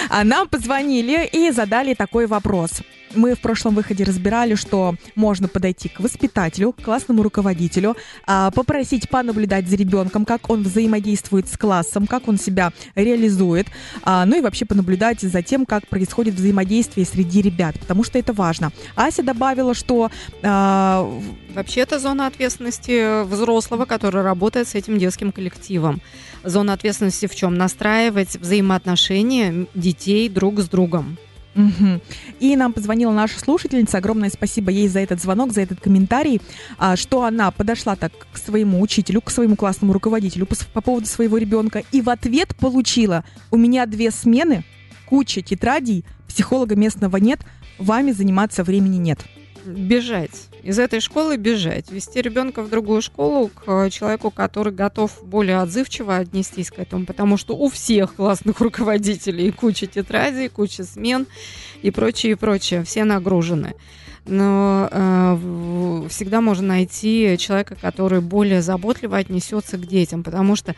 А 0.09 0.23
нам 0.23 0.47
позвонили 0.47 1.29
и 1.31 1.51
задали 1.51 1.93
такой 1.93 2.25
вопрос 2.25 2.81
мы 3.15 3.35
в 3.35 3.39
прошлом 3.39 3.75
выходе 3.75 4.03
разбирали, 4.03 4.55
что 4.55 4.95
можно 5.15 5.47
подойти 5.47 5.89
к 5.89 5.99
воспитателю, 5.99 6.73
к 6.73 6.81
классному 6.81 7.23
руководителю, 7.23 7.95
а, 8.25 8.51
попросить 8.51 9.09
понаблюдать 9.09 9.67
за 9.67 9.75
ребенком, 9.75 10.25
как 10.25 10.49
он 10.49 10.63
взаимодействует 10.63 11.47
с 11.47 11.57
классом, 11.57 12.07
как 12.07 12.27
он 12.27 12.37
себя 12.37 12.71
реализует, 12.95 13.67
а, 14.03 14.25
ну 14.25 14.37
и 14.37 14.41
вообще 14.41 14.65
понаблюдать 14.65 15.21
за 15.21 15.41
тем, 15.41 15.65
как 15.65 15.87
происходит 15.87 16.35
взаимодействие 16.35 17.05
среди 17.05 17.41
ребят, 17.41 17.79
потому 17.79 18.03
что 18.03 18.19
это 18.19 18.33
важно. 18.33 18.71
Ася 18.95 19.23
добавила, 19.23 19.73
что... 19.73 20.09
Вообще 21.53 21.81
это 21.81 21.99
зона 21.99 22.27
ответственности 22.27 23.23
взрослого, 23.23 23.85
который 23.85 24.21
работает 24.21 24.67
с 24.67 24.75
этим 24.75 24.97
детским 24.97 25.31
коллективом. 25.31 26.01
Зона 26.43 26.73
ответственности 26.73 27.27
в 27.27 27.35
чем? 27.35 27.55
Настраивать 27.55 28.35
взаимоотношения 28.35 29.67
детей 29.73 30.29
друг 30.29 30.59
с 30.59 30.69
другом. 30.69 31.17
Угу. 31.55 32.01
И 32.39 32.55
нам 32.55 32.71
позвонила 32.71 33.11
наша 33.11 33.39
слушательница. 33.39 33.97
Огромное 33.97 34.29
спасибо 34.29 34.71
ей 34.71 34.87
за 34.87 34.99
этот 34.99 35.21
звонок, 35.21 35.51
за 35.51 35.61
этот 35.61 35.81
комментарий, 35.81 36.41
а, 36.77 36.95
что 36.95 37.23
она 37.23 37.51
подошла 37.51 37.95
так 37.95 38.13
к 38.31 38.37
своему 38.37 38.79
учителю, 38.81 39.21
к 39.21 39.29
своему 39.29 39.57
классному 39.57 39.91
руководителю 39.91 40.45
по, 40.45 40.55
по 40.73 40.81
поводу 40.81 41.07
своего 41.07 41.37
ребенка 41.37 41.83
и 41.91 42.01
в 42.01 42.09
ответ 42.09 42.55
получила: 42.55 43.25
у 43.51 43.57
меня 43.57 43.85
две 43.85 44.11
смены, 44.11 44.63
куча 45.07 45.41
тетрадей, 45.41 46.05
психолога 46.27 46.75
местного 46.75 47.17
нет, 47.17 47.41
вами 47.77 48.11
заниматься 48.11 48.63
времени 48.63 48.97
нет 48.97 49.19
бежать. 49.65 50.47
Из 50.63 50.79
этой 50.79 50.99
школы 50.99 51.37
бежать. 51.37 51.91
Вести 51.91 52.21
ребенка 52.21 52.61
в 52.61 52.69
другую 52.69 53.01
школу 53.01 53.49
к 53.49 53.89
человеку, 53.89 54.31
который 54.31 54.73
готов 54.73 55.23
более 55.23 55.59
отзывчиво 55.59 56.17
отнестись 56.17 56.71
к 56.71 56.79
этому, 56.79 57.05
потому 57.05 57.37
что 57.37 57.55
у 57.55 57.69
всех 57.69 58.15
классных 58.15 58.59
руководителей 58.59 59.51
куча 59.51 59.87
тетрадей, 59.87 60.49
куча 60.49 60.83
смен 60.83 61.27
и 61.81 61.91
прочее, 61.91 62.33
и 62.33 62.35
прочее. 62.35 62.83
Все 62.83 63.03
нагружены 63.03 63.75
но 64.25 64.87
э, 64.91 66.07
всегда 66.09 66.41
можно 66.41 66.67
найти 66.67 67.37
человека, 67.39 67.75
который 67.75 68.21
более 68.21 68.61
заботливо 68.61 69.17
отнесется 69.17 69.77
к 69.77 69.87
детям, 69.87 70.23
потому 70.23 70.55
что 70.55 70.75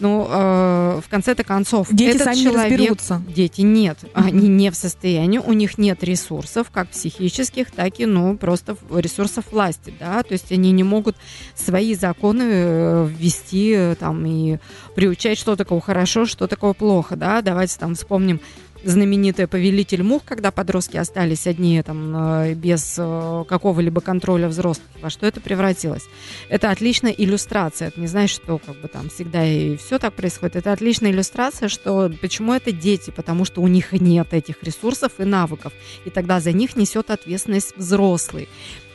ну, 0.00 0.26
э, 0.28 1.00
в 1.04 1.08
конце-то 1.08 1.44
концов, 1.44 1.88
дети 1.90 2.16
этот 2.16 2.24
сами 2.24 2.36
человек, 2.36 2.70
не 2.70 2.76
разберутся. 2.76 3.22
Дети 3.28 3.60
нет, 3.62 3.98
они 4.14 4.48
не 4.48 4.70
в 4.70 4.76
состоянии, 4.76 5.38
у 5.38 5.52
них 5.52 5.78
нет 5.78 6.02
ресурсов, 6.04 6.70
как 6.70 6.88
психических, 6.88 7.70
так 7.70 7.98
и, 8.00 8.06
ну, 8.06 8.36
просто 8.36 8.76
ресурсов 8.90 9.44
власти, 9.50 9.92
да, 9.98 10.22
то 10.22 10.32
есть 10.32 10.52
они 10.52 10.72
не 10.72 10.82
могут 10.82 11.16
свои 11.54 11.94
законы 11.94 12.44
э, 12.46 13.08
ввести 13.08 13.94
там 13.98 14.24
и 14.26 14.58
приучать, 14.94 15.38
что 15.38 15.56
такое 15.56 15.80
хорошо, 15.80 16.26
что 16.26 16.46
такое 16.46 16.72
плохо, 16.72 17.16
да, 17.16 17.42
давайте 17.42 17.78
там 17.78 17.94
вспомним 17.94 18.40
знаменитый 18.84 19.46
повелитель 19.46 20.02
мух, 20.02 20.22
когда 20.24 20.50
подростки 20.50 20.96
остались 20.96 21.46
одни 21.46 21.82
там 21.82 22.14
э, 22.16 22.54
без 22.54 22.96
э, 22.98 23.44
какого-либо 23.48 24.00
контроля 24.00 24.48
взрослых, 24.48 24.86
во 25.00 25.10
что 25.10 25.26
это 25.26 25.40
превратилось. 25.40 26.04
Это 26.48 26.70
отличная 26.70 27.12
иллюстрация. 27.12 27.88
Это 27.88 28.00
не 28.00 28.06
значит, 28.06 28.42
что 28.42 28.58
как 28.58 28.80
бы 28.80 28.88
там 28.88 29.08
всегда 29.08 29.44
и 29.44 29.76
все 29.76 29.98
так 29.98 30.14
происходит. 30.14 30.56
Это 30.56 30.72
отличная 30.72 31.10
иллюстрация, 31.10 31.68
что 31.68 32.10
почему 32.20 32.52
это 32.54 32.72
дети, 32.72 33.10
потому 33.10 33.44
что 33.44 33.60
у 33.60 33.68
них 33.68 33.92
нет 33.92 34.32
этих 34.32 34.62
ресурсов 34.62 35.12
и 35.18 35.24
навыков, 35.24 35.72
и 36.04 36.10
тогда 36.10 36.40
за 36.40 36.52
них 36.52 36.76
несет 36.76 37.10
ответственность 37.10 37.76
взрослый. 37.76 38.48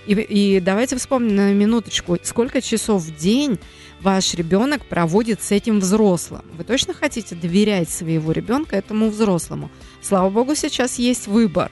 И, 0.07 0.13
и 0.13 0.59
давайте 0.59 0.95
вспомним 0.97 1.35
на 1.35 1.53
минуточку, 1.53 2.17
сколько 2.23 2.61
часов 2.61 3.03
в 3.03 3.15
день 3.15 3.59
ваш 4.01 4.33
ребенок 4.33 4.85
проводит 4.85 5.41
с 5.41 5.51
этим 5.51 5.79
взрослым. 5.79 6.43
Вы 6.57 6.63
точно 6.63 6.93
хотите 6.93 7.35
доверять 7.35 7.89
своего 7.89 8.31
ребенка 8.31 8.75
этому 8.75 9.09
взрослому? 9.09 9.69
Слава 10.01 10.29
богу, 10.29 10.55
сейчас 10.55 10.97
есть 10.97 11.27
выбор 11.27 11.71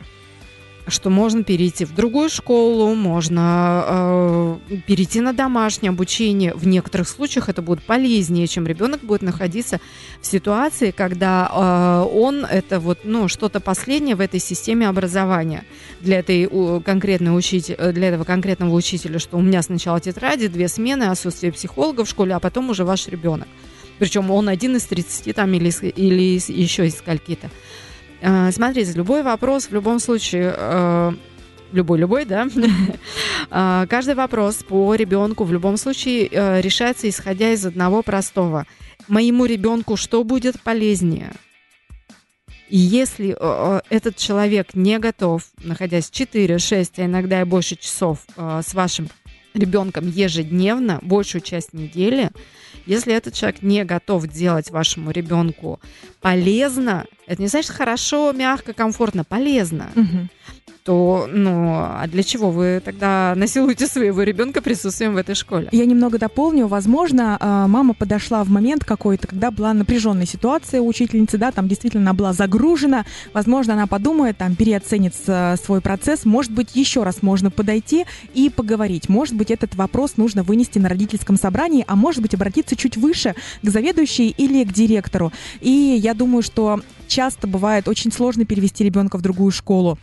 что 0.89 1.09
можно 1.09 1.43
перейти 1.43 1.85
в 1.85 1.93
другую 1.93 2.29
школу, 2.29 2.93
можно 2.95 3.83
э, 3.87 4.77
перейти 4.87 5.21
на 5.21 5.33
домашнее 5.33 5.89
обучение. 5.89 6.53
В 6.53 6.67
некоторых 6.67 7.07
случаях 7.07 7.49
это 7.49 7.61
будет 7.61 7.83
полезнее, 7.83 8.47
чем 8.47 8.67
ребенок 8.67 9.01
будет 9.01 9.21
находиться 9.21 9.79
в 10.21 10.25
ситуации, 10.25 10.91
когда 10.91 11.49
э, 11.51 12.17
он 12.17 12.45
это 12.45 12.79
вот 12.79 12.99
ну 13.03 13.27
что-то 13.27 13.59
последнее 13.59 14.15
в 14.15 14.21
этой 14.21 14.39
системе 14.39 14.87
образования 14.87 15.63
для 16.01 16.19
этой 16.19 16.45
у, 16.45 16.81
конкретной 16.81 17.37
учителя, 17.37 17.91
для 17.91 18.09
этого 18.09 18.23
конкретного 18.23 18.73
учителя, 18.73 19.19
что 19.19 19.37
у 19.37 19.41
меня 19.41 19.61
сначала 19.61 19.99
тетради, 19.99 20.47
две 20.47 20.67
смены, 20.67 21.03
отсутствие 21.03 21.51
психолога 21.51 22.05
в 22.05 22.09
школе, 22.09 22.35
а 22.35 22.39
потом 22.39 22.69
уже 22.69 22.83
ваш 22.83 23.07
ребенок. 23.07 23.47
Причем 23.99 24.31
он 24.31 24.47
один 24.47 24.77
из 24.77 24.85
30 24.85 25.35
там 25.35 25.53
или, 25.53 25.69
или 25.89 26.39
еще 26.51 26.87
из 26.87 26.97
скольки-то. 26.97 27.49
Э, 28.21 28.51
смотрите, 28.51 28.91
любой 28.93 29.23
вопрос 29.23 29.67
в 29.67 29.73
любом 29.73 29.99
случае 29.99 30.53
э, 30.55 31.11
любой-любой, 31.71 32.25
да, 32.25 32.47
э, 33.51 33.85
каждый 33.89 34.15
вопрос 34.15 34.55
по 34.67 34.93
ребенку 34.95 35.43
в 35.43 35.53
любом 35.53 35.77
случае 35.77 36.27
решается 36.61 37.07
исходя 37.07 37.51
из 37.51 37.65
одного 37.65 38.01
простого. 38.01 38.65
Моему 39.07 39.45
ребенку 39.45 39.95
что 39.95 40.23
будет 40.23 40.61
полезнее? 40.61 41.31
И 42.67 42.77
если 42.77 43.35
этот 43.89 44.15
человек 44.15 44.75
не 44.75 44.99
готов, 44.99 45.43
находясь 45.63 46.11
4, 46.11 46.59
6, 46.59 46.99
а 46.99 47.05
иногда 47.05 47.41
и 47.41 47.43
больше 47.43 47.75
часов 47.75 48.19
с 48.37 48.75
вашим 48.75 49.09
ребенком 49.55 50.07
ежедневно, 50.07 50.99
большую 51.01 51.41
часть 51.41 51.73
недели, 51.73 52.29
если 52.85 53.13
этот 53.13 53.33
человек 53.33 53.63
не 53.63 53.83
готов 53.85 54.27
делать 54.27 54.69
вашему 54.69 55.09
ребенку 55.09 55.79
полезно, 56.21 57.05
это 57.29 57.41
не 57.41 57.47
значит 57.47 57.71
хорошо, 57.71 58.33
мягко, 58.33 58.73
комфортно, 58.73 59.23
полезно. 59.23 59.91
Угу 59.95 60.27
то, 60.89 61.29
ну, 61.31 61.75
а 61.75 62.07
для 62.07 62.23
чего 62.23 62.49
вы 62.49 62.81
тогда 62.83 63.33
насилуете 63.35 63.85
своего 63.85 64.23
ребенка 64.23 64.59
присутствием 64.59 65.13
в 65.13 65.17
этой 65.17 65.35
школе? 65.35 65.67
Я 65.71 65.85
немного 65.85 66.17
дополню. 66.17 66.65
Возможно, 66.65 67.37
а, 67.39 67.67
мама 67.67 67.93
подошла 67.93 68.43
в 68.43 68.49
момент 68.49 68.83
какой-то, 68.85 69.27
когда 69.27 69.51
была 69.51 69.73
напряженная 69.73 70.25
ситуация 70.25 70.81
у 70.81 70.87
учительницы, 70.87 71.37
да, 71.37 71.51
там 71.51 71.67
действительно 71.67 72.01
она 72.09 72.13
была 72.13 72.33
загружена. 72.33 73.05
Возможно, 73.33 73.73
она 73.73 73.85
подумает, 73.85 74.37
там, 74.37 74.55
переоценит 74.55 75.13
свой 75.13 75.81
процесс. 75.81 76.25
Может 76.25 76.51
быть, 76.51 76.75
еще 76.75 77.03
раз 77.03 77.21
можно 77.21 77.51
подойти 77.51 78.05
и 78.33 78.49
поговорить. 78.49 79.09
Может 79.09 79.35
быть, 79.35 79.51
этот 79.51 79.75
вопрос 79.75 80.17
нужно 80.17 80.41
вынести 80.41 80.79
на 80.79 80.89
родительском 80.89 81.37
собрании, 81.37 81.85
а 81.87 81.95
может 81.95 82.23
быть, 82.23 82.33
обратиться 82.33 82.75
чуть 82.75 82.97
выше 82.97 83.35
к 83.61 83.69
заведующей 83.69 84.33
или 84.35 84.63
к 84.63 84.73
директору. 84.73 85.31
И 85.61 85.69
я 85.69 86.15
думаю, 86.15 86.41
что 86.41 86.81
часто 87.19 87.47
бывает 87.47 87.89
очень 87.89 88.13
сложно 88.13 88.45
перевести 88.45 88.81
ребенка 88.81 89.17
в 89.17 89.21
другую 89.21 89.51
школу. 89.51 89.99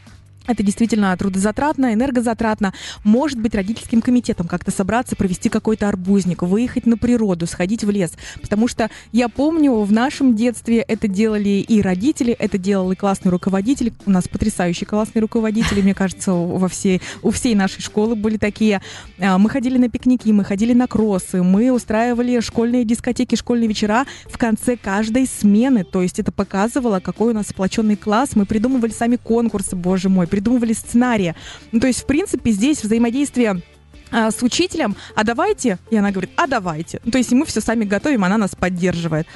Это 0.46 0.62
действительно 0.62 1.16
трудозатратно, 1.16 1.92
энергозатратно. 1.92 2.72
Может 3.04 3.40
быть, 3.40 3.54
родительским 3.54 4.00
комитетом 4.00 4.46
как-то 4.46 4.70
собраться, 4.70 5.16
провести 5.16 5.48
какой-то 5.48 5.88
арбузник, 5.88 6.42
выехать 6.42 6.86
на 6.86 6.96
природу, 6.96 7.46
сходить 7.46 7.84
в 7.84 7.90
лес. 7.90 8.12
Потому 8.40 8.68
что 8.68 8.90
я 9.12 9.28
помню, 9.28 9.72
в 9.72 9.92
нашем 9.92 10.36
детстве 10.36 10.78
это 10.78 11.08
делали 11.08 11.64
и 11.66 11.80
родители, 11.80 12.32
это 12.32 12.58
делал 12.58 12.92
и 12.92 12.96
классный 12.96 13.30
руководитель. 13.30 13.92
У 14.06 14.10
нас 14.10 14.28
потрясающие 14.28 14.86
классные 14.86 15.22
руководители, 15.22 15.82
мне 15.82 15.94
кажется, 15.94 16.32
во 16.32 16.68
всей, 16.68 17.00
у 17.22 17.30
всей 17.30 17.54
нашей 17.54 17.82
школы 17.82 18.14
были 18.14 18.36
такие. 18.36 18.80
А, 19.18 19.38
мы 19.38 19.50
ходили 19.50 19.78
на 19.78 19.88
пикники, 19.88 20.30
мы 20.30 20.44
ходили 20.44 20.72
на 20.72 20.86
кроссы, 20.86 21.42
мы 21.42 21.70
устраивали 21.72 22.40
школьные 22.40 22.84
дискотеки, 22.84 23.34
школьные 23.34 23.68
вечера 23.68 24.06
в 24.26 24.38
конце 24.38 24.76
каждой 24.76 25.26
смены. 25.26 25.84
То 25.84 26.02
есть 26.02 26.18
это 26.18 26.32
показывало, 26.32 27.00
какой 27.00 27.32
у 27.32 27.34
нас 27.34 27.48
сплоченный 27.48 27.96
класс. 27.96 28.30
Мы 28.34 28.46
придумывали 28.46 28.90
сами 28.90 29.16
конкурсы, 29.16 29.76
боже 29.76 30.08
мой, 30.08 30.26
придумывали 30.36 30.74
сценарии. 30.74 31.34
Ну, 31.72 31.80
то 31.80 31.86
есть, 31.86 32.02
в 32.02 32.06
принципе, 32.06 32.50
здесь 32.50 32.82
взаимодействие 32.82 33.62
а, 34.10 34.30
с 34.30 34.42
учителем, 34.42 34.94
а 35.14 35.24
давайте, 35.24 35.78
и 35.90 35.96
она 35.96 36.10
говорит, 36.10 36.30
а 36.36 36.46
давайте. 36.46 37.00
Ну, 37.04 37.10
то 37.10 37.16
есть 37.16 37.32
мы 37.32 37.46
все 37.46 37.62
сами 37.62 37.84
готовим, 37.84 38.22
она 38.22 38.36
нас 38.36 38.54
поддерживает. 38.54 39.26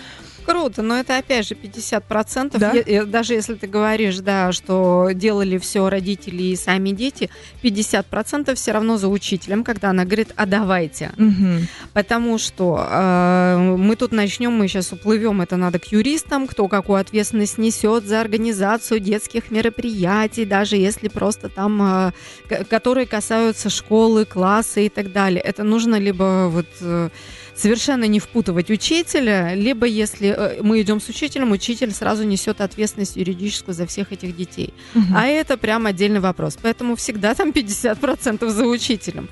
Круто, 0.44 0.82
но 0.82 0.98
это 0.98 1.18
опять 1.18 1.46
же 1.46 1.54
50%. 1.54 2.58
Да? 2.58 2.72
Я, 2.72 3.04
даже 3.04 3.34
если 3.34 3.54
ты 3.54 3.66
говоришь, 3.66 4.18
да, 4.18 4.52
что 4.52 5.10
делали 5.12 5.58
все 5.58 5.88
родители 5.88 6.42
и 6.42 6.56
сами 6.56 6.90
дети, 6.90 7.30
50% 7.62 8.54
все 8.54 8.72
равно 8.72 8.96
за 8.96 9.08
учителем, 9.08 9.64
когда 9.64 9.90
она 9.90 10.04
говорит, 10.04 10.32
а 10.36 10.46
давайте. 10.46 11.12
Угу. 11.16 11.66
Потому 11.92 12.38
что 12.38 12.86
э, 12.90 13.76
мы 13.76 13.96
тут 13.96 14.12
начнем, 14.12 14.52
мы 14.52 14.68
сейчас 14.68 14.92
уплывем, 14.92 15.40
это 15.40 15.56
надо 15.56 15.78
к 15.78 15.86
юристам, 15.92 16.46
кто 16.46 16.68
какую 16.68 17.00
ответственность 17.00 17.58
несет 17.58 18.04
за 18.04 18.20
организацию 18.20 19.00
детских 19.00 19.50
мероприятий, 19.50 20.44
даже 20.44 20.76
если 20.76 21.08
просто 21.08 21.48
там, 21.48 22.12
э, 22.48 22.64
которые 22.64 23.06
касаются 23.06 23.70
школы, 23.70 24.24
класса 24.24 24.80
и 24.80 24.88
так 24.88 25.12
далее. 25.12 25.40
Это 25.40 25.64
нужно 25.64 25.96
либо 25.96 26.48
вот... 26.50 26.66
Э, 26.80 27.10
совершенно 27.54 28.04
не 28.04 28.20
впутывать 28.20 28.70
учителя, 28.70 29.54
либо 29.54 29.86
если 29.86 30.34
э, 30.36 30.62
мы 30.62 30.80
идем 30.80 31.00
с 31.00 31.08
учителем, 31.08 31.52
учитель 31.52 31.92
сразу 31.92 32.24
несет 32.24 32.60
ответственность 32.60 33.16
юридическую 33.16 33.74
за 33.74 33.86
всех 33.86 34.12
этих 34.12 34.36
детей. 34.36 34.74
Угу. 34.94 35.04
А 35.14 35.26
это 35.26 35.56
прям 35.56 35.86
отдельный 35.86 36.20
вопрос. 36.20 36.58
Поэтому 36.60 36.96
всегда 36.96 37.34
там 37.34 37.50
50% 37.50 38.48
за 38.48 38.66
учителем. 38.66 39.28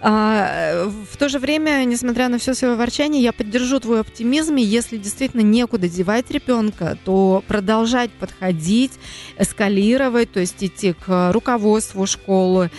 А, 0.00 0.88
в 1.10 1.16
то 1.16 1.28
же 1.28 1.38
время, 1.38 1.84
несмотря 1.84 2.28
на 2.28 2.38
все 2.38 2.54
свое 2.54 2.74
ворчание, 2.76 3.22
я 3.22 3.32
поддержу 3.32 3.80
твой 3.80 4.00
оптимизм, 4.00 4.56
и 4.56 4.62
если 4.62 4.96
действительно 4.96 5.40
некуда 5.40 5.88
девать 5.88 6.30
ребенка, 6.30 6.96
то 7.04 7.42
продолжать 7.48 8.10
подходить, 8.12 8.92
эскалировать, 9.38 10.32
то 10.32 10.40
есть 10.40 10.62
идти 10.62 10.92
к 10.92 11.32
руководству 11.32 12.06
школы, 12.06 12.70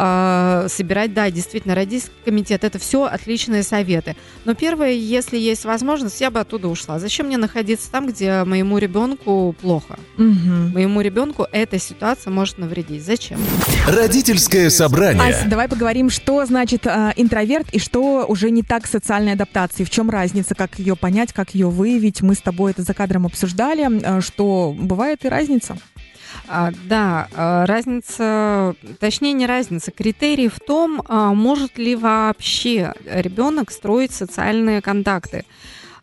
а, 0.00 0.66
собирать, 0.68 1.12
да, 1.12 1.28
действительно, 1.28 1.74
родительский 1.74 2.14
комитет, 2.24 2.62
это 2.62 2.78
все 2.78 3.06
отличные 3.06 3.64
советы. 3.64 4.14
Но 4.44 4.54
первое, 4.54 4.92
если 4.92 5.36
есть 5.36 5.64
возможность, 5.64 6.20
я 6.20 6.30
бы 6.30 6.38
оттуда 6.38 6.68
ушла. 6.68 7.00
Зачем 7.00 7.26
мне 7.26 7.36
находиться 7.36 7.90
там, 7.90 8.06
где 8.06 8.44
моему 8.44 8.78
ребенку 8.78 9.56
плохо? 9.60 9.98
Угу. 10.16 10.72
Моему 10.72 11.00
ребенку 11.00 11.48
эта 11.50 11.80
ситуация 11.80 12.30
может 12.30 12.58
навредить. 12.58 13.04
Зачем? 13.04 13.40
Родительское 13.88 14.70
собрание. 14.70 15.20
Ася, 15.20 15.48
давай 15.48 15.66
поговорим, 15.66 16.10
что 16.10 16.46
значит 16.46 16.86
э, 16.86 17.12
интроверт 17.16 17.68
и 17.72 17.80
что 17.80 18.24
уже 18.28 18.50
не 18.50 18.62
так 18.62 18.86
с 18.86 18.90
социальной 18.90 19.32
адаптацией. 19.32 19.84
В 19.84 19.90
чем 19.90 20.10
разница, 20.10 20.54
как 20.54 20.78
ее 20.78 20.94
понять, 20.94 21.32
как 21.32 21.56
ее 21.56 21.70
выявить. 21.70 22.22
Мы 22.22 22.36
с 22.36 22.40
тобой 22.40 22.70
это 22.70 22.82
за 22.82 22.94
кадром 22.94 23.26
обсуждали, 23.26 23.88
э, 24.00 24.20
что 24.20 24.76
бывает 24.78 25.24
и 25.24 25.28
разница. 25.28 25.76
А, 26.48 26.70
да, 26.88 27.28
а, 27.34 27.66
разница, 27.66 28.74
точнее 28.98 29.32
не 29.34 29.46
разница, 29.46 29.90
критерий 29.90 30.48
в 30.48 30.58
том, 30.60 31.02
а, 31.06 31.34
может 31.34 31.76
ли 31.78 31.94
вообще 31.94 32.94
ребенок 33.04 33.70
строить 33.70 34.12
социальные 34.12 34.80
контакты. 34.80 35.44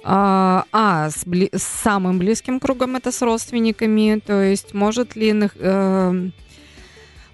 А, 0.03 0.65
с, 1.09 1.25
бли- 1.25 1.55
с 1.57 1.63
самым 1.63 2.19
близким 2.19 2.59
кругом 2.59 2.95
это 2.95 3.11
с 3.11 3.23
родственниками, 3.23 4.21
то 4.23 4.39
есть 4.39 4.75
может 4.75 5.15
ли 5.15 5.33
э, 5.33 6.29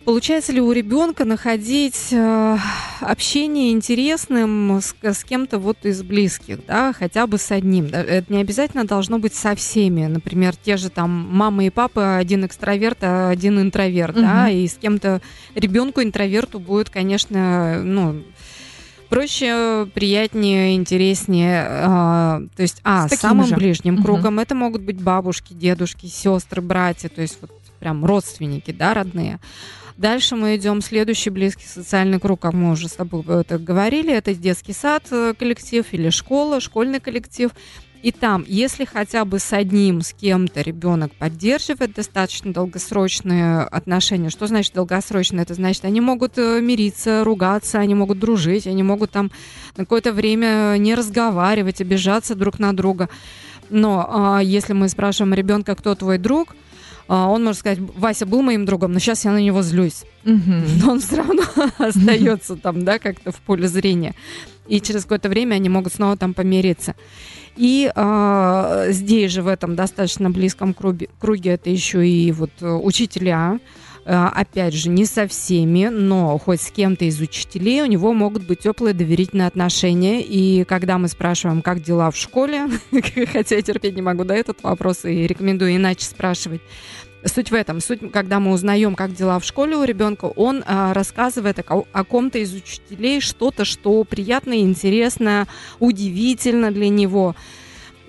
Получается 0.04 0.52
ли 0.52 0.60
у 0.60 0.72
ребенка 0.72 1.26
находить 1.26 2.08
э, 2.12 2.58
общение 3.02 3.72
интересным 3.72 4.80
с, 4.82 4.96
с 5.02 5.24
кем-то 5.24 5.60
вот 5.60 5.86
из 5.86 6.02
близких, 6.02 6.66
да, 6.66 6.92
хотя 6.92 7.28
бы 7.28 7.38
с 7.38 7.52
одним? 7.52 7.86
Это 7.86 8.34
не 8.34 8.42
обязательно 8.42 8.86
должно 8.86 9.20
быть 9.20 9.36
со 9.36 9.56
всеми. 9.56 10.08
Например, 10.08 10.56
те 10.56 10.78
же 10.78 10.90
там 10.90 11.12
мама 11.30 11.66
и 11.66 11.70
папа, 11.70 12.18
один 12.18 12.46
экстраверт, 12.46 12.98
а 13.02 13.30
один 13.30 13.62
интроверт, 13.62 14.16
угу. 14.16 14.24
да, 14.24 14.50
и 14.50 14.68
с 14.68 14.74
кем-то 14.74 15.22
ребенку 15.54 16.02
интроверту 16.02 16.60
будет, 16.60 16.90
конечно, 16.90 17.84
ну 17.84 18.24
проще, 19.08 19.88
приятнее, 19.94 20.76
интереснее. 20.76 21.68
А, 21.68 22.42
то 22.56 22.62
есть, 22.64 22.80
а, 22.84 23.08
с 23.08 23.18
самым 23.18 23.46
же. 23.46 23.56
ближним 23.56 24.02
кругом 24.02 24.36
угу. 24.36 24.42
это 24.42 24.56
могут 24.56 24.82
быть 24.82 25.00
бабушки, 25.00 25.54
дедушки, 25.54 26.08
сестры, 26.08 26.62
братья, 26.62 27.10
то 27.10 27.22
есть 27.22 27.38
вот 27.42 27.52
прям 27.80 28.06
родственники, 28.06 28.72
да, 28.72 28.94
родные. 28.94 29.40
Дальше 30.02 30.36
мы 30.36 30.56
идем 30.56 30.82
следующий 30.82 31.30
близкий 31.30 31.68
социальный 31.68 32.20
круг, 32.20 32.40
как 32.40 32.54
мы 32.54 32.72
уже 32.72 32.88
с 32.88 32.94
тобой 32.94 33.24
это 33.40 33.60
говорили, 33.60 34.12
это 34.12 34.34
детский 34.34 34.74
сад 34.74 35.04
э, 35.12 35.36
коллектив 35.38 35.86
или 35.92 36.10
школа, 36.10 36.60
школьный 36.60 37.00
коллектив. 37.00 37.52
И 38.02 38.12
там, 38.12 38.44
если 38.48 38.84
хотя 38.86 39.26
бы 39.26 39.38
с 39.38 39.54
одним, 39.54 40.02
с 40.02 40.12
кем-то 40.12 40.62
ребенок 40.62 41.14
поддерживает 41.14 41.94
достаточно 41.94 42.52
долгосрочные 42.52 43.60
отношения, 43.60 44.32
что 44.32 44.48
значит 44.48 44.74
долгосрочные? 44.74 45.44
Это 45.44 45.54
значит, 45.54 45.86
они 45.86 46.02
могут 46.02 46.40
э, 46.40 46.62
мириться, 46.62 47.24
ругаться, 47.24 47.78
они 47.78 47.94
могут 47.94 48.18
дружить, 48.18 48.66
они 48.66 48.82
могут 48.82 49.12
там 49.12 49.30
на 49.78 49.84
какое-то 49.84 50.14
время 50.14 50.78
не 50.80 50.96
разговаривать, 50.96 51.80
обижаться 51.80 52.34
друг 52.34 52.58
на 52.58 52.76
друга. 52.76 53.08
Но 53.70 54.08
а, 54.10 54.40
если 54.40 54.74
мы 54.74 54.90
спрашиваем 54.90 55.36
ребенка, 55.36 55.76
кто 55.76 55.94
твой 55.94 56.18
друг, 56.18 56.56
он 57.16 57.44
может 57.44 57.60
сказать, 57.60 57.80
Вася 57.98 58.26
был 58.26 58.42
моим 58.42 58.66
другом, 58.66 58.94
но 58.94 59.00
сейчас 59.00 59.26
я 59.26 59.32
на 59.32 59.42
него 59.42 59.62
злюсь. 59.62 60.04
Но 60.24 60.92
он 60.92 61.00
все 61.00 61.18
равно 61.18 61.44
остается 61.78 62.56
там, 62.56 62.86
да, 62.86 63.00
как-то 63.00 63.32
в 63.32 63.42
поле 63.42 63.68
зрения. 63.68 64.16
И 64.68 64.80
через 64.80 65.04
какое-то 65.04 65.28
время 65.28 65.56
они 65.56 65.68
могут 65.70 65.94
снова 65.94 66.16
там 66.16 66.34
помириться. 66.34 66.96
И 67.58 67.92
э, 67.94 68.86
здесь 68.90 69.32
же 69.32 69.42
в 69.42 69.48
этом 69.48 69.76
достаточно 69.76 70.30
близком 70.30 70.74
круге, 70.74 71.10
круге 71.20 71.52
это 71.52 71.70
еще 71.70 72.08
и 72.08 72.32
вот 72.32 72.52
э, 72.62 72.72
учителя. 72.72 73.60
Э, 74.06 74.28
опять 74.34 74.74
же, 74.74 74.90
не 74.90 75.06
со 75.06 75.28
всеми, 75.28 75.88
но 75.88 76.38
хоть 76.38 76.62
с 76.62 76.72
кем-то 76.72 77.06
из 77.06 77.20
учителей 77.20 77.84
у 77.84 77.86
него 77.86 78.14
могут 78.14 78.48
быть 78.48 78.60
теплые 78.60 78.94
доверительные 78.94 79.48
отношения. 79.48 80.22
И 80.22 80.64
когда 80.64 80.98
мы 80.98 81.08
спрашиваем, 81.08 81.62
как 81.62 81.84
дела 81.84 82.10
в 82.10 82.16
школе, 82.16 82.68
хотя 83.32 83.56
я 83.56 83.62
терпеть 83.62 83.96
не 83.96 84.02
могу 84.02 84.24
до 84.24 84.34
этот 84.34 84.64
вопрос 84.64 85.06
и 85.06 85.28
рекомендую 85.28 85.76
иначе 85.76 86.06
спрашивать, 86.06 86.62
Суть 87.24 87.52
в 87.52 87.54
этом. 87.54 87.82
Суть, 87.82 88.12
когда 88.12 88.40
мы 88.40 88.52
узнаем, 88.52 88.96
как 88.96 89.14
дела 89.14 89.40
в 89.40 89.46
школе 89.46 89.76
у 89.76 89.84
ребенка, 89.84 90.26
он 90.26 90.64
а, 90.66 90.94
рассказывает 90.94 91.60
о, 91.60 91.86
о 91.92 92.04
ком-то 92.04 92.40
из 92.40 92.54
учителей 92.54 93.22
что-то, 93.22 93.64
что 93.64 94.04
приятно, 94.04 94.60
интересно, 94.60 95.48
удивительно 95.80 96.72
для 96.72 96.90
него 96.90 97.36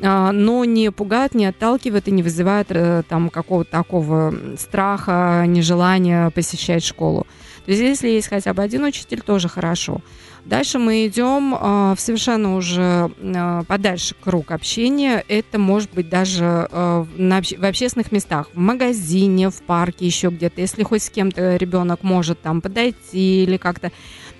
а, 0.02 0.32
но 0.32 0.64
не 0.64 0.90
пугает, 0.90 1.34
не 1.34 1.46
отталкивает 1.46 2.08
и 2.08 2.10
не 2.10 2.22
вызывает 2.22 2.68
э, 2.70 3.02
там 3.08 3.30
какого-то 3.30 3.70
такого 3.70 4.34
страха, 4.58 5.44
нежелания 5.46 6.30
посещать 6.30 6.82
школу. 6.82 7.26
То 7.64 7.70
есть 7.70 7.82
если 7.82 8.08
есть 8.08 8.28
хотя 8.28 8.52
бы 8.54 8.62
один 8.62 8.84
учитель, 8.84 9.20
тоже 9.20 9.48
хорошо. 9.48 10.00
Дальше 10.44 10.80
мы 10.80 11.06
идем 11.06 11.54
э, 11.54 11.94
в 11.96 12.00
совершенно 12.00 12.56
уже 12.56 13.12
э, 13.16 13.62
подальше 13.68 14.16
круг 14.20 14.50
общения. 14.50 15.24
Это 15.28 15.58
может 15.58 15.90
быть 15.94 16.08
даже 16.08 16.66
э, 16.68 17.04
на, 17.16 17.40
в 17.40 17.64
общественных 17.64 18.10
местах, 18.10 18.48
в 18.52 18.58
магазине, 18.58 19.50
в 19.50 19.62
парке, 19.62 20.04
еще 20.04 20.30
где-то. 20.30 20.60
Если 20.60 20.82
хоть 20.82 21.04
с 21.04 21.10
кем-то 21.10 21.54
ребенок 21.56 22.02
может 22.02 22.40
там 22.40 22.60
подойти 22.60 23.44
или 23.44 23.56
как-то, 23.56 23.92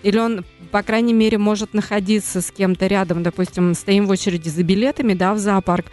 или 0.03 0.19
он 0.19 0.45
по 0.73 0.83
крайней 0.83 1.13
мере, 1.13 1.37
может 1.37 1.75
находиться 1.75 2.41
с 2.41 2.51
кем-то 2.51 2.87
рядом, 2.87 3.23
допустим, 3.23 3.75
стоим 3.75 4.07
в 4.07 4.11
очереди 4.11 4.49
за 4.49 4.63
билетами, 4.63 5.13
да, 5.13 5.35
в 5.35 5.39
зоопарк, 5.39 5.85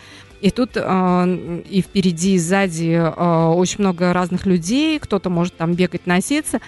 и 0.42 0.52
тут 0.52 0.72
э, 0.76 1.62
и 1.70 1.82
впереди, 1.82 2.36
и 2.36 2.40
сзади 2.40 2.94
э, 2.94 3.48
очень 3.50 3.82
много 3.82 4.14
разных 4.14 4.46
людей, 4.46 4.98
кто-то 5.00 5.30
может 5.30 5.56
там 5.58 5.74
бегать, 5.74 6.08
носиться. 6.08 6.62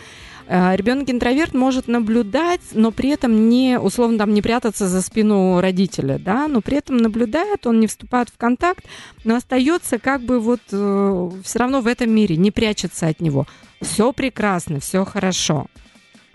Э, 0.52 0.76
Ребенок-интроверт 0.76 1.54
может 1.54 1.88
наблюдать, 1.88 2.60
но 2.74 2.92
при 2.92 3.10
этом 3.10 3.48
не, 3.48 3.80
условно, 3.80 4.18
там 4.18 4.34
не 4.34 4.42
прятаться 4.42 4.86
за 4.86 5.02
спину 5.02 5.62
родителя, 5.62 6.20
да, 6.20 6.50
но 6.50 6.60
при 6.60 6.76
этом 6.76 6.98
наблюдает, 6.98 7.66
он 7.66 7.80
не 7.80 7.88
вступает 7.88 8.28
в 8.28 8.38
контакт, 8.38 8.84
но 9.24 9.36
остается 9.36 9.98
как 9.98 10.24
бы 10.24 10.42
вот 10.42 10.60
э, 10.74 11.32
все 11.46 11.60
равно 11.60 11.80
в 11.80 11.88
этом 11.88 12.12
мире, 12.12 12.36
не 12.36 12.52
прячется 12.52 13.08
от 13.08 13.22
него. 13.22 13.48
Все 13.80 14.12
прекрасно, 14.12 14.82
все 14.82 15.06
хорошо. 15.06 15.68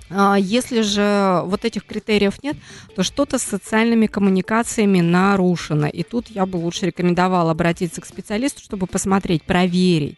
А 0.09 0.37
если 0.39 0.81
же 0.81 1.43
вот 1.45 1.67
этих 1.67 1.85
критериев 1.85 2.43
нет, 2.43 2.57
то 2.95 3.03
что-то 3.03 3.39
с 3.39 3.43
социальными 3.43 4.07
коммуникациями 4.07 5.03
нарушено. 5.03 5.89
И 5.89 6.03
тут 6.03 6.29
я 6.29 6.47
бы 6.47 6.57
лучше 6.57 6.87
рекомендовала 6.87 7.51
обратиться 7.51 8.01
к 8.01 8.07
специалисту, 8.07 8.63
чтобы 8.63 8.87
посмотреть, 8.87 9.43
проверить. 9.43 10.17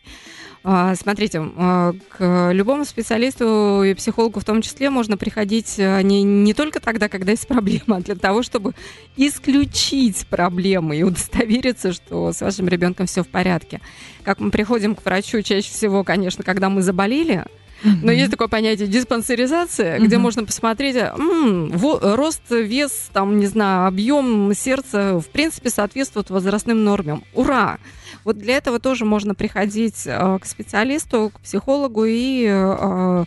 А, 0.64 0.94
смотрите, 0.94 1.40
а, 1.56 1.92
к 2.08 2.52
любому 2.52 2.84
специалисту 2.84 3.82
и 3.84 3.94
психологу 3.94 4.40
в 4.40 4.44
том 4.44 4.60
числе 4.60 4.90
можно 4.90 5.16
приходить 5.16 5.78
не, 5.78 6.22
не 6.22 6.54
только 6.54 6.80
тогда, 6.80 7.08
когда 7.08 7.32
есть 7.32 7.46
проблема, 7.48 7.96
а 7.96 8.00
для 8.00 8.16
того, 8.16 8.42
чтобы 8.42 8.74
исключить 9.16 10.26
проблемы 10.26 10.96
и 10.96 11.02
удостовериться, 11.02 11.92
что 11.92 12.32
с 12.32 12.40
вашим 12.40 12.68
ребенком 12.68 13.06
все 13.06 13.22
в 13.22 13.28
порядке. 13.28 13.80
Как 14.24 14.40
мы 14.40 14.50
приходим 14.50 14.94
к 14.94 15.04
врачу 15.04 15.42
чаще 15.42 15.70
всего, 15.70 16.04
конечно, 16.04 16.44
когда 16.44 16.68
мы 16.68 16.82
заболели, 16.82 17.44
но 17.82 18.12
есть 18.12 18.30
такое 18.30 18.48
понятие 18.48 18.88
диспансеризация, 18.88 19.98
где 19.98 20.18
можно 20.18 20.44
посмотреть, 20.44 20.96
м-м, 20.96 21.72
рост, 21.80 22.42
вес, 22.50 23.10
там, 23.12 23.38
не 23.38 23.46
знаю, 23.46 23.86
объем 23.86 24.52
сердца, 24.54 25.18
в 25.18 25.26
принципе, 25.28 25.70
соответствует 25.70 26.30
возрастным 26.30 26.84
нормам. 26.84 27.24
Ура! 27.34 27.78
Вот 28.24 28.38
для 28.38 28.56
этого 28.56 28.78
тоже 28.78 29.04
можно 29.04 29.34
приходить 29.34 30.02
э, 30.06 30.38
к 30.40 30.44
специалисту, 30.44 31.30
к 31.34 31.40
психологу 31.40 32.04
и 32.04 32.46
э, 32.48 33.24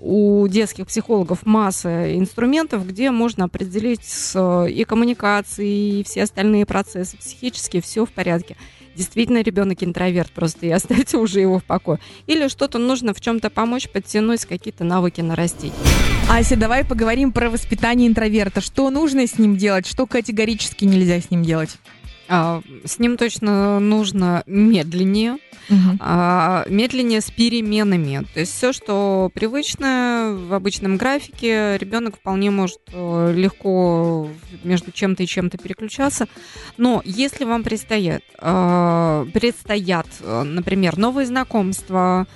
у 0.00 0.46
детских 0.48 0.86
психологов 0.86 1.46
масса 1.46 2.14
инструментов, 2.18 2.86
где 2.86 3.10
можно 3.10 3.46
определить 3.46 4.34
и 4.34 4.84
коммуникации, 4.84 6.00
и 6.00 6.04
все 6.04 6.24
остальные 6.24 6.66
процессы 6.66 7.16
психические, 7.16 7.80
все 7.80 8.04
в 8.04 8.10
порядке 8.12 8.56
действительно 8.94 9.42
ребенок 9.42 9.82
интроверт 9.82 10.30
просто 10.32 10.66
и 10.66 10.70
оставьте 10.70 11.16
уже 11.16 11.40
его 11.40 11.58
в 11.58 11.64
покое. 11.64 11.98
Или 12.26 12.48
что-то 12.48 12.78
нужно 12.78 13.14
в 13.14 13.20
чем-то 13.20 13.50
помочь, 13.50 13.88
подтянуть, 13.88 14.44
какие-то 14.44 14.84
навыки 14.84 15.20
нарастить. 15.20 15.72
Ася, 16.30 16.56
давай 16.56 16.84
поговорим 16.84 17.32
про 17.32 17.50
воспитание 17.50 18.08
интроверта. 18.08 18.60
Что 18.60 18.90
нужно 18.90 19.26
с 19.26 19.38
ним 19.38 19.56
делать, 19.56 19.86
что 19.86 20.06
категорически 20.06 20.84
нельзя 20.84 21.20
с 21.20 21.30
ним 21.30 21.42
делать? 21.42 21.76
А, 22.28 22.62
с 22.84 22.98
ним 22.98 23.16
точно 23.16 23.78
нужно 23.80 24.42
медленнее, 24.46 25.32
угу. 25.32 25.98
а, 26.00 26.64
медленнее 26.68 27.20
с 27.20 27.30
переменами. 27.30 28.24
То 28.32 28.40
есть 28.40 28.52
все, 28.54 28.72
что 28.72 29.30
привычно 29.34 30.34
в 30.48 30.54
обычном 30.54 30.96
графике, 30.96 31.76
ребенок 31.78 32.16
вполне 32.16 32.50
может 32.50 32.80
э, 32.92 33.32
легко 33.34 34.28
между 34.62 34.92
чем-то 34.92 35.22
и 35.22 35.26
чем-то 35.26 35.58
переключаться. 35.58 36.26
Но 36.76 37.02
если 37.04 37.44
вам 37.44 37.62
предстоят, 37.62 38.22
а, 38.38 39.26
предстоят, 39.32 40.06
например, 40.20 40.96
новые 40.96 41.26
знакомства, 41.26 42.26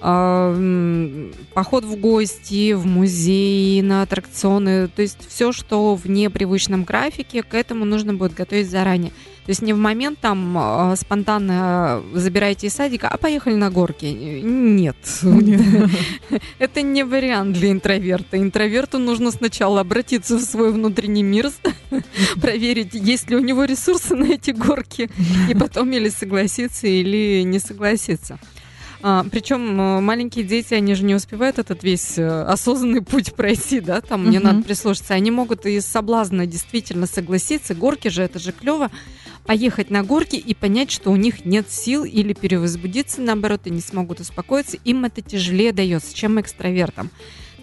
поход 0.00 1.84
в 1.84 1.96
гости, 1.96 2.72
в 2.74 2.86
музей, 2.86 3.80
на 3.82 4.02
аттракционы, 4.02 4.88
то 4.88 5.02
есть 5.02 5.18
все, 5.26 5.52
что 5.52 5.94
в 5.94 6.08
непривычном 6.08 6.84
графике, 6.84 7.42
к 7.42 7.54
этому 7.54 7.84
нужно 7.84 8.14
будет 8.14 8.34
готовить 8.34 8.70
заранее. 8.70 9.12
То 9.46 9.50
есть 9.50 9.62
не 9.62 9.72
в 9.72 9.76
момент 9.76 10.18
там 10.18 10.58
а, 10.58 10.96
спонтанно 10.96 12.02
забираете 12.12 12.66
из 12.66 12.74
садика, 12.74 13.06
а 13.06 13.16
поехали 13.16 13.54
на 13.54 13.70
горки. 13.70 14.06
Нет. 14.06 14.96
Это 16.58 16.82
не 16.82 17.04
вариант 17.04 17.52
для 17.56 17.70
интроверта. 17.70 18.38
Интроверту 18.38 18.98
нужно 18.98 19.30
сначала 19.30 19.82
обратиться 19.82 20.36
в 20.36 20.40
свой 20.40 20.72
внутренний 20.72 21.22
мир, 21.22 21.52
проверить, 22.40 22.94
есть 22.94 23.30
ли 23.30 23.36
у 23.36 23.40
него 23.40 23.64
ресурсы 23.64 24.16
на 24.16 24.24
эти 24.24 24.50
горки, 24.50 25.08
и 25.48 25.54
потом 25.54 25.92
или 25.92 26.08
согласиться, 26.08 26.88
или 26.88 27.42
не 27.42 27.60
согласиться. 27.60 28.40
А, 29.02 29.24
причем 29.30 29.80
э, 29.80 30.00
маленькие 30.00 30.44
дети, 30.44 30.74
они 30.74 30.94
же 30.94 31.04
не 31.04 31.14
успевают 31.14 31.58
этот 31.58 31.82
весь 31.82 32.18
э, 32.18 32.42
осознанный 32.42 33.02
путь 33.02 33.34
пройти, 33.34 33.80
да, 33.80 34.00
там 34.00 34.26
мне 34.26 34.40
надо 34.40 34.62
прислушаться. 34.62 35.14
Они 35.14 35.30
могут 35.30 35.66
из 35.66 35.86
соблазна 35.86 36.46
действительно 36.46 37.06
согласиться. 37.06 37.74
Горки 37.74 38.08
же, 38.08 38.22
это 38.22 38.38
же 38.38 38.52
клево 38.52 38.90
поехать 39.44 39.90
на 39.90 40.02
горки 40.02 40.36
и 40.36 40.54
понять, 40.54 40.90
что 40.90 41.10
у 41.10 41.16
них 41.16 41.44
нет 41.44 41.70
сил 41.70 42.04
или 42.04 42.32
перевозбудиться, 42.32 43.20
наоборот, 43.20 43.62
и 43.64 43.70
не 43.70 43.80
смогут 43.80 44.20
успокоиться, 44.20 44.76
им 44.84 45.04
это 45.04 45.22
тяжелее 45.22 45.72
дается, 45.72 46.14
чем 46.14 46.40
экстравертам. 46.40 47.10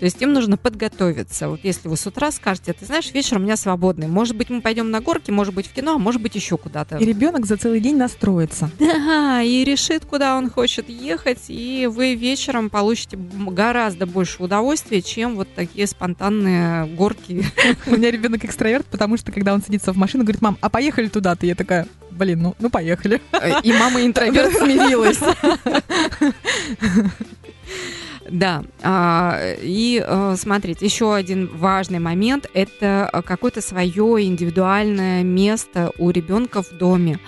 То 0.03 0.07
есть 0.07 0.21
им 0.21 0.33
нужно 0.33 0.57
подготовиться. 0.57 1.47
Вот 1.47 1.61
если 1.63 1.87
вы 1.87 1.95
с 1.95 2.05
утра 2.05 2.29
скажете, 2.33 2.73
ты 2.73 2.85
знаешь, 2.85 3.09
вечер 3.13 3.37
у 3.37 3.39
меня 3.39 3.55
свободный. 3.55 4.07
Может 4.07 4.35
быть, 4.35 4.49
мы 4.49 4.59
пойдем 4.59 4.91
на 4.91 4.99
горки, 4.99 5.31
может 5.31 5.53
быть, 5.53 5.65
в 5.65 5.71
кино, 5.71 5.95
а 5.95 5.97
может 5.97 6.21
быть, 6.21 6.35
еще 6.35 6.57
куда-то. 6.57 6.97
И 6.97 7.05
ребенок 7.05 7.45
за 7.45 7.55
целый 7.55 7.79
день 7.79 7.95
настроится. 7.95 8.69
Да, 9.03 9.41
и 9.41 9.63
решит, 9.63 10.03
куда 10.03 10.37
он 10.37 10.49
хочет 10.49 10.89
ехать, 10.89 11.45
и 11.47 11.87
вы 11.89 12.15
вечером 12.15 12.69
получите 12.69 13.17
гораздо 13.17 14.05
больше 14.05 14.43
удовольствия, 14.43 15.01
чем 15.01 15.37
вот 15.37 15.47
такие 15.55 15.87
спонтанные 15.87 16.85
горки. 16.85 17.45
У 17.87 17.91
меня 17.91 18.11
ребенок 18.11 18.43
экстраверт, 18.43 18.85
потому 18.87 19.15
что 19.15 19.31
когда 19.31 19.53
он 19.53 19.63
садится 19.63 19.93
в 19.93 19.97
машину, 19.97 20.25
говорит, 20.25 20.41
мам, 20.41 20.57
а 20.59 20.69
поехали 20.69 21.07
туда-то? 21.07 21.45
Я 21.45 21.55
такая, 21.55 21.87
блин, 22.11 22.41
ну, 22.41 22.55
ну 22.59 22.69
поехали. 22.69 23.21
И 23.63 23.71
мама 23.71 24.05
интроверт 24.05 24.51
смирилась. 24.57 25.19
Да, 28.29 28.63
а, 28.81 29.37
и 29.61 30.03
а, 30.05 30.35
смотрите, 30.37 30.85
еще 30.85 31.13
один 31.13 31.47
важный 31.47 31.99
момент– 31.99 32.49
это 32.53 33.09
какое-то 33.25 33.61
свое 33.61 34.25
индивидуальное 34.25 35.23
место 35.23 35.91
у 35.97 36.09
ребенка 36.09 36.63
в 36.63 36.71
доме. 36.71 37.19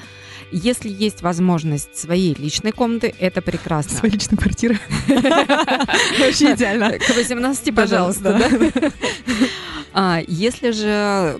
Если 0.52 0.90
есть 0.90 1.22
возможность 1.22 1.98
своей 1.98 2.34
личной 2.34 2.72
комнаты, 2.72 3.14
это 3.20 3.42
прекрасно. 3.42 3.98
Своей 3.98 4.14
личной 4.14 4.38
квартиры. 4.38 4.80
Вообще 6.20 6.54
идеально. 6.54 6.98
К 6.98 7.10
18, 7.16 7.76
пожалуйста. 7.76 8.40
А, 9.98 10.22
если 10.28 10.72
же 10.72 11.40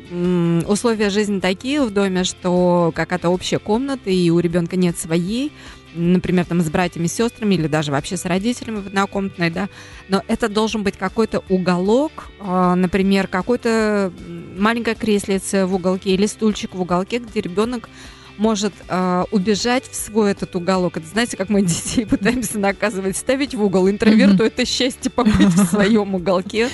условия 0.66 1.10
жизни 1.10 1.42
такие 1.42 1.82
в 1.82 1.92
доме, 1.92 2.24
что 2.24 2.94
какая-то 2.96 3.28
общая 3.28 3.60
комната, 3.60 4.10
и 4.10 4.30
у 4.30 4.40
ребенка 4.40 4.78
нет 4.78 4.98
своей, 4.98 5.52
например, 5.96 6.46
там 6.46 6.62
с 6.62 6.70
братьями, 6.70 7.08
сестрами 7.08 7.56
или 7.56 7.68
даже 7.68 7.92
вообще 7.92 8.18
с 8.18 8.26
родителями 8.26 8.82
в 8.82 8.88
однокомнатной, 8.88 9.50
да, 9.50 9.70
но 10.10 10.22
это 10.28 10.50
должен 10.50 10.84
быть 10.84 10.98
какой-то 10.98 11.44
уголок, 11.50 12.30
а, 12.40 12.76
например, 12.76 13.28
какой-то 13.28 14.12
маленькое 14.58 14.96
креслице 14.96 15.66
в 15.66 15.76
уголке 15.76 16.12
или 16.12 16.26
стульчик 16.26 16.76
в 16.76 16.82
уголке, 16.82 17.20
где 17.20 17.42
ребенок 17.42 17.90
может 18.38 18.74
э, 18.90 19.24
убежать 19.32 19.90
в 19.90 19.96
свой 19.96 20.32
этот 20.32 20.56
уголок. 20.56 20.98
Это 20.98 21.08
знаете, 21.08 21.38
как 21.38 21.50
мы 21.50 21.62
детей 21.64 22.06
пытаемся 22.06 22.60
наказывать, 22.60 23.18
ставить 23.18 23.56
в 23.56 23.64
угол. 23.64 23.90
Интроверту 23.90 24.44
mm-hmm. 24.44 24.48
это 24.48 24.66
счастье 24.66 25.10
побыть 25.10 25.54
в 25.54 25.66
своем 25.68 26.16
уголке 26.16 26.70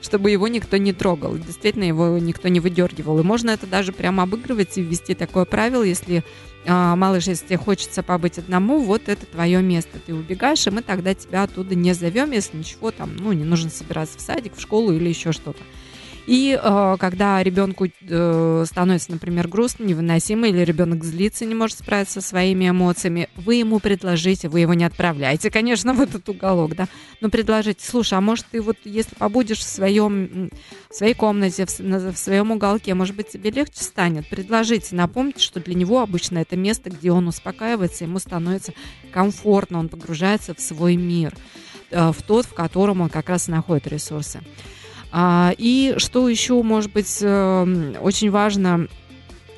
чтобы 0.00 0.30
его 0.30 0.48
никто 0.48 0.76
не 0.76 0.92
трогал. 0.92 1.36
Действительно, 1.36 1.84
его 1.84 2.18
никто 2.18 2.48
не 2.48 2.60
выдергивал. 2.60 3.18
И 3.20 3.22
можно 3.22 3.50
это 3.50 3.66
даже 3.66 3.92
прямо 3.92 4.24
обыгрывать 4.24 4.76
и 4.78 4.82
ввести 4.82 5.14
такое 5.14 5.44
правило, 5.44 5.82
если 5.82 6.24
а, 6.66 6.96
малыш, 6.96 7.26
если 7.26 7.46
тебе 7.46 7.56
хочется 7.56 8.02
побыть 8.02 8.38
одному, 8.38 8.80
вот 8.80 9.08
это 9.08 9.24
твое 9.26 9.62
место. 9.62 9.98
Ты 10.04 10.14
убегаешь, 10.14 10.66
и 10.66 10.70
мы 10.70 10.82
тогда 10.82 11.14
тебя 11.14 11.44
оттуда 11.44 11.74
не 11.74 11.94
зовем, 11.94 12.32
если 12.32 12.58
ничего 12.58 12.90
там, 12.90 13.16
ну, 13.16 13.32
не 13.32 13.44
нужно 13.44 13.70
собираться 13.70 14.18
в 14.18 14.20
садик, 14.20 14.54
в 14.56 14.60
школу 14.60 14.92
или 14.92 15.08
еще 15.08 15.32
что-то. 15.32 15.62
И 16.28 16.60
э, 16.62 16.96
когда 17.00 17.42
ребенку 17.42 17.86
э, 17.86 18.64
становится, 18.66 19.10
например, 19.12 19.48
грустно, 19.48 19.84
невыносимо, 19.84 20.46
или 20.46 20.58
ребенок 20.58 21.02
злится, 21.02 21.46
не 21.46 21.54
может 21.54 21.78
справиться 21.78 22.20
со 22.20 22.28
своими 22.28 22.68
эмоциями, 22.68 23.30
вы 23.34 23.54
ему 23.54 23.80
предложите, 23.80 24.50
вы 24.50 24.60
его 24.60 24.74
не 24.74 24.84
отправляете, 24.84 25.50
конечно, 25.50 25.94
в 25.94 26.02
этот 26.02 26.28
уголок, 26.28 26.76
да, 26.76 26.86
но 27.22 27.30
предложите, 27.30 27.82
слушай, 27.82 28.12
а 28.12 28.20
может 28.20 28.44
ты 28.50 28.60
вот, 28.60 28.76
если 28.84 29.14
побудешь 29.14 29.60
в 29.60 29.62
своем, 29.62 30.50
в 30.90 30.94
своей 30.94 31.14
комнате, 31.14 31.64
в, 31.64 31.78
в 31.78 32.18
своем 32.18 32.50
уголке, 32.50 32.92
может 32.92 33.16
быть, 33.16 33.30
тебе 33.30 33.50
легче 33.50 33.82
станет? 33.82 34.28
Предложите, 34.28 34.94
напомните, 34.96 35.40
что 35.40 35.60
для 35.60 35.74
него 35.74 36.02
обычно 36.02 36.40
это 36.40 36.58
место, 36.58 36.90
где 36.90 37.10
он 37.10 37.26
успокаивается, 37.28 38.04
ему 38.04 38.18
становится 38.18 38.74
комфортно, 39.14 39.78
он 39.78 39.88
погружается 39.88 40.54
в 40.54 40.60
свой 40.60 40.96
мир, 40.96 41.34
э, 41.90 42.12
в 42.12 42.22
тот, 42.22 42.44
в 42.44 42.52
котором 42.52 43.00
он 43.00 43.08
как 43.08 43.30
раз 43.30 43.48
находит 43.48 43.86
ресурсы. 43.86 44.42
А, 45.10 45.54
и 45.56 45.94
что 45.96 46.28
еще, 46.28 46.62
может 46.62 46.92
быть, 46.92 47.18
эм, 47.22 47.96
очень 48.00 48.30
важно 48.30 48.88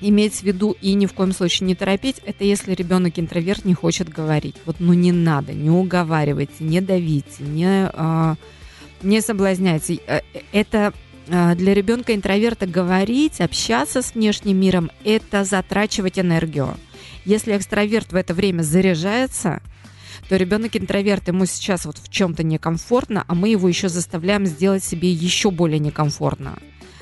иметь 0.01 0.35
в 0.35 0.43
виду 0.43 0.77
и 0.81 0.95
ни 0.95 1.07
в 1.07 1.13
коем 1.13 1.33
случае 1.33 1.67
не 1.67 1.75
торопить, 1.75 2.21
это 2.25 2.45
если 2.45 2.75
ребенок 2.75 3.19
интроверт 3.19 3.65
не 3.65 3.75
хочет 3.75 4.09
говорить. 4.09 4.57
Вот, 4.65 4.77
ну 4.79 4.93
не 4.93 5.13
надо, 5.13 5.53
не 5.53 5.71
уговаривайте, 5.71 6.65
не 6.65 6.81
давите, 6.81 7.43
не, 7.43 7.91
а, 7.93 8.37
не 9.03 9.21
соблазняйте. 9.21 10.01
Э, 10.07 10.21
это 10.53 10.93
э, 11.29 11.55
для 11.55 11.75
ребенка 11.75 12.15
интроверта 12.15 12.67
говорить, 12.67 13.41
общаться 13.41 14.03
с 14.03 14.15
внешним 14.15 14.59
миром, 14.59 14.91
это 15.05 15.45
затрачивать 15.45 16.19
энергию. 16.19 16.77
Если 17.25 17.57
экстраверт 17.57 18.13
в 18.13 18.17
это 18.17 18.33
время 18.33 18.63
заряжается, 18.63 19.61
то 20.31 20.37
ребенок 20.37 20.77
интроверт, 20.77 21.27
ему 21.27 21.45
сейчас 21.45 21.87
вот 21.87 21.99
в 21.99 22.09
чем-то 22.09 22.45
некомфортно, 22.45 23.25
а 23.27 23.35
мы 23.35 23.49
его 23.49 23.67
еще 23.67 23.89
заставляем 23.89 24.47
сделать 24.47 24.85
себе 24.85 25.11
еще 25.11 25.51
более 25.51 25.81
некомфортно. 25.81 26.57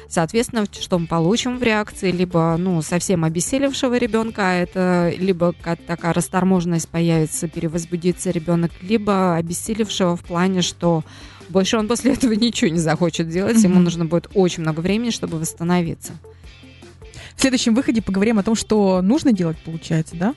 Соответственно, 0.09 0.65
что 0.73 0.99
мы 0.99 1.07
получим 1.07 1.59
в 1.59 1.63
реакции, 1.63 2.11
либо 2.11 2.57
ну, 2.59 2.81
совсем 2.81 3.25
обессилевшего 3.25 3.99
ребенка, 3.99 4.53
а 4.53 4.55
это 4.55 5.13
либо 5.19 5.53
такая 5.87 6.15
расторможенность 6.15 6.89
появится, 6.89 7.49
перевозбудится 7.49 8.31
ребенок, 8.31 8.71
либо 8.81 9.37
обессилевшего 9.37 10.17
в 10.17 10.23
плане, 10.23 10.63
что 10.63 11.05
больше 11.51 11.77
он 11.77 11.87
после 11.87 12.15
этого 12.15 12.33
ничего 12.33 12.71
не 12.71 12.79
захочет 12.79 13.29
делать, 13.29 13.59
mm-hmm. 13.59 13.69
ему 13.69 13.81
нужно 13.81 14.07
будет 14.07 14.31
очень 14.33 14.63
много 14.63 14.81
времени, 14.81 15.11
чтобы 15.11 15.39
восстановиться. 15.39 16.15
В 17.39 17.41
следующем 17.41 17.73
выходе 17.77 18.03
поговорим 18.03 18.41
о 18.41 18.43
том, 18.43 18.57
что 18.57 19.01
нужно 19.01 19.31
делать, 19.31 19.57
получается, 19.59 20.17
да? 20.17 20.35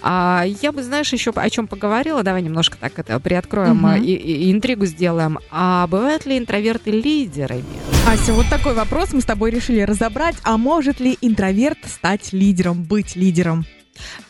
А, 0.00 0.44
я 0.62 0.70
бы, 0.70 0.84
знаешь, 0.84 1.12
еще 1.12 1.32
о 1.34 1.50
чем 1.50 1.66
поговорила. 1.66 2.22
Давай 2.22 2.40
немножко 2.40 2.78
так 2.78 2.96
это 3.00 3.18
приоткроем 3.18 3.82
угу. 3.84 3.96
и, 3.96 4.12
и 4.12 4.52
интригу 4.52 4.86
сделаем. 4.86 5.40
А 5.50 5.88
бывают 5.88 6.24
ли 6.24 6.38
интроверты 6.38 6.92
лидерами? 6.92 7.64
Ася, 8.06 8.32
вот 8.32 8.46
такой 8.48 8.74
вопрос 8.74 9.12
мы 9.12 9.22
с 9.22 9.24
тобой 9.24 9.50
решили 9.50 9.80
разобрать. 9.80 10.36
А 10.44 10.56
может 10.56 11.00
ли 11.00 11.18
интроверт 11.20 11.78
стать 11.84 12.32
лидером, 12.32 12.84
быть 12.84 13.16
лидером? 13.16 13.66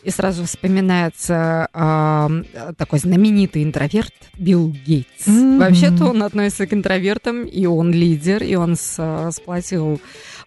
И 0.03 0.11
сразу 0.11 0.45
вспоминается 0.45 1.69
э, 1.75 2.73
такой 2.79 2.99
знаменитый 2.99 3.63
интроверт 3.63 4.15
Билл 4.39 4.69
Гейтс. 4.71 5.27
Mm-hmm. 5.27 5.59
Вообще-то 5.59 6.07
он 6.07 6.23
относится 6.23 6.67
к 6.67 6.73
интровертам, 6.73 7.45
и 7.45 7.67
он 7.67 7.91
лидер, 7.93 8.43
и 8.43 8.55
он 8.55 8.77
с, 8.77 9.31
сплотил 9.33 10.01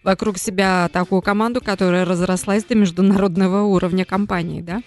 вокруг 0.03 0.37
себя 0.37 0.89
такую 0.93 1.21
команду, 1.21 1.61
которая 1.61 2.05
разрослась 2.05 2.63
до 2.63 2.75
международного 2.75 3.63
уровня 3.63 4.05
компании, 4.05 4.61
да. 4.61 4.81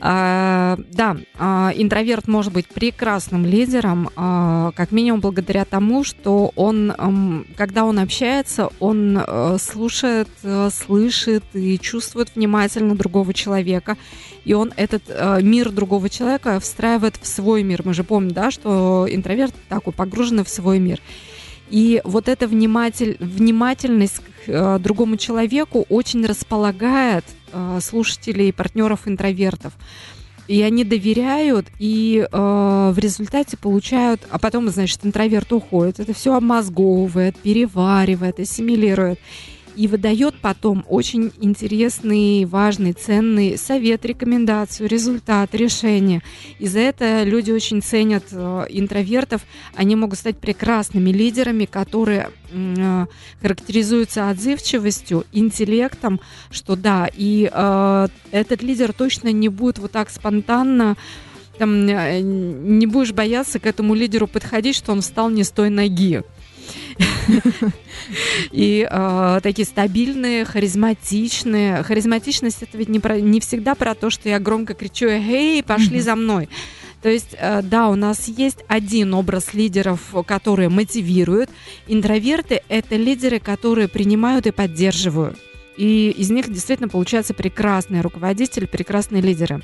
А, 0.00 0.78
да, 0.92 1.16
а, 1.38 1.72
интроверт 1.74 2.26
может 2.26 2.52
быть 2.52 2.66
прекрасным 2.66 3.44
лидером, 3.44 4.10
а, 4.16 4.72
как 4.74 4.92
минимум 4.92 5.20
благодаря 5.20 5.64
тому, 5.64 6.04
что 6.04 6.52
он, 6.56 7.46
когда 7.56 7.84
он 7.84 7.98
общается, 7.98 8.70
он 8.80 9.18
а, 9.18 9.56
слушает, 9.58 10.28
а, 10.42 10.68
слышит 10.70 11.44
и 11.52 11.78
чувствует 11.78 12.34
внимательно 12.34 12.96
другого 12.96 13.32
человека, 13.32 13.96
и 14.44 14.54
он 14.54 14.72
этот 14.76 15.02
а, 15.08 15.40
мир 15.40 15.70
другого 15.70 16.08
человека 16.08 16.58
встраивает 16.60 17.16
в 17.20 17.26
свой 17.26 17.62
мир. 17.62 17.82
Мы 17.84 17.94
же 17.94 18.02
помним, 18.02 18.32
да, 18.32 18.50
что 18.50 19.06
интроверт 19.08 19.54
такой 19.68 19.92
погруженный 19.92 20.44
в 20.44 20.48
свой 20.48 20.78
мир. 20.78 21.00
И 21.70 22.00
вот 22.04 22.28
эта 22.28 22.48
вниматель, 22.48 23.16
внимательность 23.20 24.18
к 24.18 24.48
э, 24.48 24.78
другому 24.80 25.16
человеку 25.16 25.86
очень 25.88 26.26
располагает 26.26 27.24
э, 27.52 27.78
слушателей 27.80 28.48
и 28.48 28.52
партнеров 28.52 29.06
интровертов. 29.06 29.72
И 30.48 30.62
они 30.62 30.82
доверяют, 30.82 31.66
и 31.78 32.26
э, 32.30 32.92
в 32.92 32.98
результате 32.98 33.56
получают, 33.56 34.22
а 34.30 34.40
потом, 34.40 34.68
значит, 34.68 34.98
интроверт 35.04 35.52
уходит, 35.52 36.00
это 36.00 36.12
все 36.12 36.34
обмозговывает, 36.34 37.36
переваривает, 37.36 38.40
ассимилирует 38.40 39.20
и 39.76 39.86
выдает 39.88 40.34
потом 40.40 40.84
очень 40.88 41.32
интересный, 41.40 42.44
важный, 42.44 42.92
ценный 42.92 43.56
совет, 43.56 44.04
рекомендацию, 44.04 44.88
результат, 44.88 45.54
решение. 45.54 46.22
И 46.58 46.66
за 46.66 46.80
это 46.80 47.22
люди 47.22 47.50
очень 47.50 47.82
ценят 47.82 48.24
э, 48.32 48.66
интровертов. 48.68 49.42
Они 49.74 49.96
могут 49.96 50.18
стать 50.18 50.38
прекрасными 50.38 51.10
лидерами, 51.10 51.64
которые 51.64 52.30
э, 52.50 53.06
характеризуются 53.40 54.30
отзывчивостью, 54.30 55.24
интеллектом, 55.32 56.20
что 56.50 56.76
да, 56.76 57.08
и 57.14 57.50
э, 57.52 58.08
этот 58.30 58.62
лидер 58.62 58.92
точно 58.92 59.32
не 59.32 59.48
будет 59.48 59.78
вот 59.78 59.92
так 59.92 60.10
спонтанно 60.10 60.96
там, 61.60 61.86
э, 61.86 62.20
не 62.20 62.86
будешь 62.86 63.12
бояться 63.12 63.58
к 63.58 63.66
этому 63.66 63.94
лидеру 63.94 64.26
подходить, 64.26 64.74
что 64.74 64.92
он 64.92 65.02
встал 65.02 65.28
не 65.28 65.44
с 65.44 65.50
той 65.50 65.68
ноги. 65.68 66.22
И 68.52 68.86
э, 68.90 69.40
такие 69.42 69.66
стабильные, 69.66 70.44
харизматичные. 70.44 71.82
Харизматичность 71.82 72.62
это 72.62 72.76
ведь 72.76 72.88
не, 72.88 72.98
про, 72.98 73.20
не 73.20 73.40
всегда 73.40 73.74
про 73.74 73.94
то, 73.94 74.10
что 74.10 74.28
я 74.28 74.38
громко 74.38 74.74
кричу 74.74 75.06
«Эй, 75.06 75.62
пошли 75.62 76.00
за 76.00 76.16
мной!» 76.16 76.48
То 77.02 77.08
есть, 77.08 77.34
э, 77.38 77.62
да, 77.62 77.88
у 77.88 77.94
нас 77.94 78.28
есть 78.28 78.58
один 78.68 79.14
образ 79.14 79.54
лидеров, 79.54 80.00
которые 80.26 80.68
мотивируют. 80.68 81.50
Интроверты— 81.86 82.60
это 82.68 82.96
лидеры, 82.96 83.38
которые 83.38 83.88
принимают 83.88 84.46
и 84.46 84.50
поддерживают. 84.50 85.38
И 85.78 86.10
из 86.10 86.30
них 86.30 86.52
действительно 86.52 86.88
получаются 86.88 87.32
прекрасные 87.32 88.02
руководители, 88.02 88.66
прекрасные 88.66 89.22
лидеры. 89.22 89.62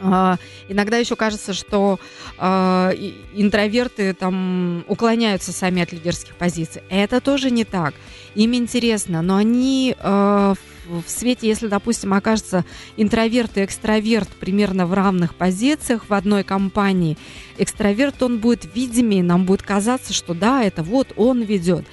Uh, 0.00 0.38
иногда 0.68 0.98
еще 0.98 1.16
кажется, 1.16 1.52
что 1.52 1.98
uh, 2.38 3.14
интроверты 3.34 4.12
там 4.12 4.84
уклоняются 4.88 5.52
сами 5.52 5.82
от 5.82 5.92
лидерских 5.92 6.34
позиций. 6.34 6.82
Это 6.90 7.20
тоже 7.20 7.50
не 7.50 7.64
так. 7.64 7.94
Им 8.34 8.54
интересно, 8.54 9.22
но 9.22 9.36
они 9.36 9.96
uh, 9.98 10.56
в 10.86 11.08
свете, 11.08 11.48
если, 11.48 11.66
допустим, 11.66 12.12
окажется 12.14 12.64
интроверт 12.96 13.56
и 13.56 13.64
экстраверт 13.64 14.28
примерно 14.28 14.86
в 14.86 14.94
равных 14.94 15.34
позициях 15.34 16.08
в 16.08 16.14
одной 16.14 16.44
компании, 16.44 17.16
экстраверт, 17.58 18.22
он 18.22 18.38
будет 18.38 18.68
видимее, 18.74 19.22
нам 19.22 19.44
будет 19.44 19.62
казаться, 19.62 20.12
что 20.12 20.34
да, 20.34 20.62
это 20.62 20.82
вот 20.82 21.12
он 21.16 21.42
ведет. 21.42 21.84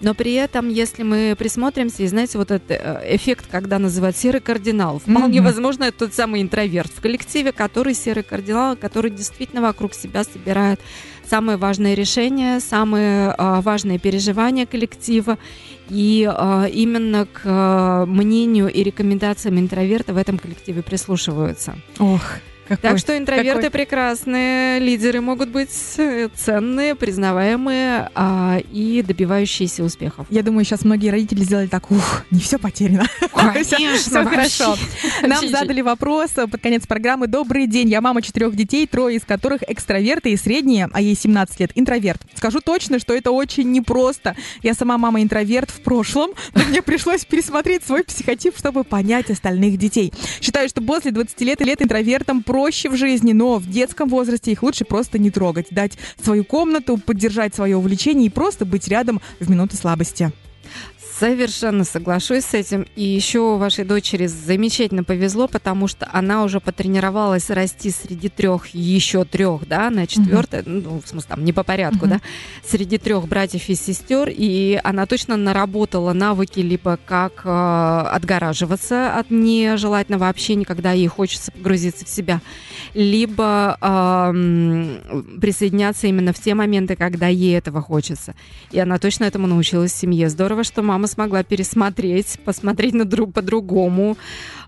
Но 0.00 0.14
при 0.14 0.34
этом, 0.34 0.68
если 0.68 1.02
мы 1.02 1.34
присмотримся, 1.36 2.02
и 2.02 2.06
знаете, 2.06 2.38
вот 2.38 2.50
этот 2.50 2.70
э, 2.70 3.16
эффект, 3.16 3.46
когда 3.50 3.78
называют 3.78 4.16
серый 4.16 4.40
кардинал, 4.40 5.00
вполне 5.00 5.38
mm-hmm. 5.38 5.42
возможно, 5.42 5.84
это 5.84 5.98
тот 5.98 6.14
самый 6.14 6.40
интроверт 6.42 6.92
в 6.94 7.00
коллективе, 7.00 7.52
который 7.52 7.94
серый 7.94 8.22
кардинал, 8.22 8.76
который 8.76 9.10
действительно 9.10 9.60
вокруг 9.60 9.94
себя 9.94 10.22
собирает 10.24 10.80
самые 11.28 11.56
важные 11.56 11.94
решения, 11.94 12.60
самые 12.60 13.34
э, 13.36 13.60
важные 13.60 13.98
переживания 13.98 14.66
коллектива. 14.66 15.38
И 15.88 16.30
э, 16.30 16.70
именно 16.70 17.26
к 17.26 17.40
э, 17.44 18.04
мнению 18.06 18.68
и 18.68 18.82
рекомендациям 18.82 19.58
интроверта 19.58 20.12
в 20.12 20.16
этом 20.16 20.38
коллективе 20.38 20.82
прислушиваются. 20.82 21.76
Ох. 21.98 22.22
Какой- 22.68 22.82
Так 22.90 22.98
что 22.98 23.16
интроверты 23.16 23.62
какой- 23.62 23.70
прекрасные, 23.70 24.78
лидеры 24.78 25.20
могут 25.20 25.48
быть 25.48 25.70
э, 25.96 26.28
ценные, 26.34 26.94
признаваемые 26.94 28.10
а, 28.14 28.58
и 28.72 29.02
добивающиеся 29.06 29.82
успехов. 29.84 30.26
Я 30.30 30.42
думаю, 30.42 30.64
сейчас 30.64 30.84
многие 30.84 31.10
родители 31.10 31.42
сделали 31.42 31.66
так, 31.66 31.90
ух, 31.90 32.24
не 32.30 32.40
все 32.40 32.58
потеряно. 32.58 33.06
Конечно, 33.32 33.96
Всё 33.96 34.24
хорошо. 34.24 34.76
Нам 35.26 35.48
задали 35.48 35.80
вопрос 35.80 36.30
под 36.32 36.60
конец 36.60 36.86
программы. 36.86 37.26
Добрый 37.26 37.66
день, 37.66 37.88
я 37.88 38.00
мама 38.00 38.22
четырех 38.22 38.54
детей, 38.54 38.86
трое 38.86 39.16
из 39.16 39.24
которых 39.24 39.62
экстраверты 39.66 40.32
и 40.32 40.36
средние, 40.36 40.88
а 40.92 41.00
ей 41.00 41.14
17 41.14 41.60
лет, 41.60 41.70
интроверт. 41.74 42.20
Скажу 42.34 42.60
точно, 42.60 42.98
что 42.98 43.14
это 43.14 43.30
очень 43.30 43.70
непросто. 43.72 44.36
Я 44.62 44.74
сама 44.74 44.98
мама 44.98 45.22
интроверт 45.22 45.70
в 45.70 45.80
прошлом, 45.80 46.30
но 46.54 46.62
мне 46.64 46.82
пришлось 46.82 47.24
пересмотреть 47.24 47.84
свой 47.84 48.04
психотип, 48.04 48.56
чтобы 48.56 48.84
понять 48.84 49.30
остальных 49.30 49.78
детей. 49.78 50.12
Считаю, 50.40 50.68
что 50.68 50.80
после 50.82 51.10
20 51.10 51.40
лет 51.42 51.60
и 51.60 51.64
лет 51.64 51.82
интровертам 51.82 52.42
проще 52.58 52.88
в 52.88 52.96
жизни, 52.96 53.32
но 53.32 53.58
в 53.58 53.70
детском 53.70 54.08
возрасте 54.08 54.50
их 54.50 54.64
лучше 54.64 54.84
просто 54.84 55.16
не 55.16 55.30
трогать, 55.30 55.68
дать 55.70 55.92
свою 56.20 56.42
комнату, 56.42 56.98
поддержать 56.98 57.54
свое 57.54 57.76
увлечение 57.76 58.26
и 58.26 58.30
просто 58.30 58.64
быть 58.64 58.88
рядом 58.88 59.20
в 59.38 59.48
минуты 59.48 59.76
слабости. 59.76 60.32
Совершенно 61.18 61.82
соглашусь 61.84 62.44
с 62.44 62.54
этим. 62.54 62.86
И 62.94 63.02
еще 63.02 63.56
вашей 63.56 63.84
дочери 63.84 64.26
замечательно 64.26 65.02
повезло, 65.02 65.48
потому 65.48 65.88
что 65.88 66.08
она 66.12 66.44
уже 66.44 66.60
потренировалась 66.60 67.50
расти 67.50 67.90
среди 67.90 68.28
трех, 68.28 68.68
еще 68.68 69.24
трех, 69.24 69.66
да, 69.66 69.90
на 69.90 70.06
четвертое, 70.06 70.62
ну, 70.64 71.00
в 71.04 71.08
смысле, 71.08 71.28
там, 71.28 71.44
не 71.44 71.52
по 71.52 71.64
порядку, 71.64 72.06
Мгм. 72.06 72.10
да, 72.10 72.20
среди 72.64 72.98
трех 72.98 73.26
братьев 73.26 73.68
и 73.68 73.74
сестер, 73.74 74.28
и 74.30 74.78
она 74.84 75.06
точно 75.06 75.36
наработала 75.36 76.12
навыки 76.12 76.60
либо 76.60 76.98
как 77.04 77.42
э, 77.44 77.48
отгораживаться 78.12 79.16
от 79.18 79.30
нежелательного 79.30 80.28
общения, 80.28 80.64
когда 80.64 80.92
ей 80.92 81.08
хочется 81.08 81.50
погрузиться 81.50 82.04
в 82.04 82.08
себя, 82.08 82.40
либо 82.94 83.76
м, 83.80 85.00
присоединяться 85.40 86.06
именно 86.06 86.32
в 86.32 86.38
те 86.38 86.54
моменты, 86.54 86.94
когда 86.94 87.26
ей 87.26 87.56
этого 87.58 87.80
хочется. 87.82 88.34
И 88.70 88.78
она 88.78 88.98
точно 88.98 89.24
этому 89.24 89.48
научилась 89.48 89.92
в 89.92 89.96
семье. 89.96 90.28
Здорово, 90.28 90.62
что 90.62 90.82
мама 90.82 91.07
смогла 91.08 91.42
пересмотреть, 91.42 92.38
посмотреть 92.44 92.94
на 92.94 93.04
друг 93.04 93.32
по-другому, 93.32 94.16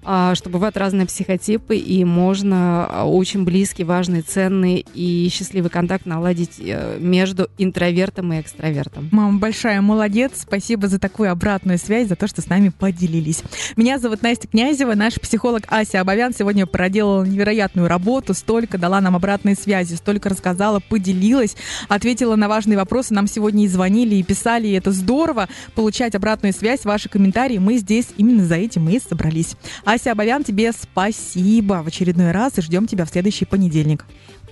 а, 0.02 0.34
что 0.34 0.48
бывают 0.48 0.78
разные 0.78 1.06
психотипы, 1.06 1.76
и 1.76 2.04
можно 2.04 2.86
а, 2.86 3.04
очень 3.04 3.44
близкий, 3.44 3.84
важный, 3.84 4.22
ценный 4.22 4.86
и 4.94 5.28
счастливый 5.30 5.70
контакт 5.70 6.06
наладить 6.06 6.54
э, 6.58 6.96
между 6.98 7.50
интровертом 7.58 8.32
и 8.32 8.40
экстравертом. 8.40 9.10
Мама 9.12 9.38
большая 9.38 9.82
молодец. 9.82 10.32
Спасибо 10.36 10.88
за 10.88 10.98
такую 10.98 11.30
обратную 11.30 11.76
связь, 11.76 12.08
за 12.08 12.16
то, 12.16 12.26
что 12.26 12.40
с 12.40 12.48
нами 12.48 12.70
поделились. 12.70 13.42
Меня 13.76 13.98
зовут 13.98 14.22
Настя 14.22 14.48
Князева. 14.48 14.94
Наш 14.94 15.20
психолог 15.20 15.64
Ася 15.68 16.00
Абовян 16.00 16.32
сегодня 16.32 16.64
проделала 16.64 17.24
невероятную 17.24 17.86
работу. 17.86 18.32
Столько 18.32 18.78
дала 18.78 19.02
нам 19.02 19.16
обратной 19.16 19.54
связи, 19.54 19.96
столько 19.96 20.30
рассказала, 20.30 20.80
поделилась, 20.80 21.56
ответила 21.88 22.36
на 22.36 22.48
важные 22.48 22.78
вопросы. 22.78 23.12
Нам 23.12 23.26
сегодня 23.26 23.64
и 23.64 23.68
звонили, 23.68 24.14
и 24.14 24.22
писали, 24.22 24.68
и 24.68 24.72
это 24.72 24.92
здорово 24.92 25.50
получать 25.74 26.14
обратную 26.30 26.52
связь, 26.52 26.84
ваши 26.84 27.08
комментарии. 27.08 27.58
Мы 27.58 27.78
здесь 27.78 28.06
именно 28.16 28.44
за 28.44 28.54
этим 28.54 28.88
и 28.88 29.00
собрались. 29.00 29.56
Ася 29.84 30.12
Абовян, 30.12 30.44
тебе 30.44 30.70
спасибо 30.72 31.82
в 31.84 31.88
очередной 31.88 32.30
раз 32.30 32.56
и 32.58 32.62
ждем 32.62 32.86
тебя 32.86 33.04
в 33.04 33.10
следующий 33.10 33.46
понедельник. 33.46 34.06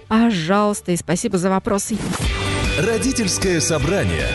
Пожалуйста, 0.09 0.91
и 0.91 0.97
спасибо 0.97 1.39
за 1.39 1.51
вопросы. 1.51 1.97
Родительское 2.79 3.61
собрание. 3.61 4.29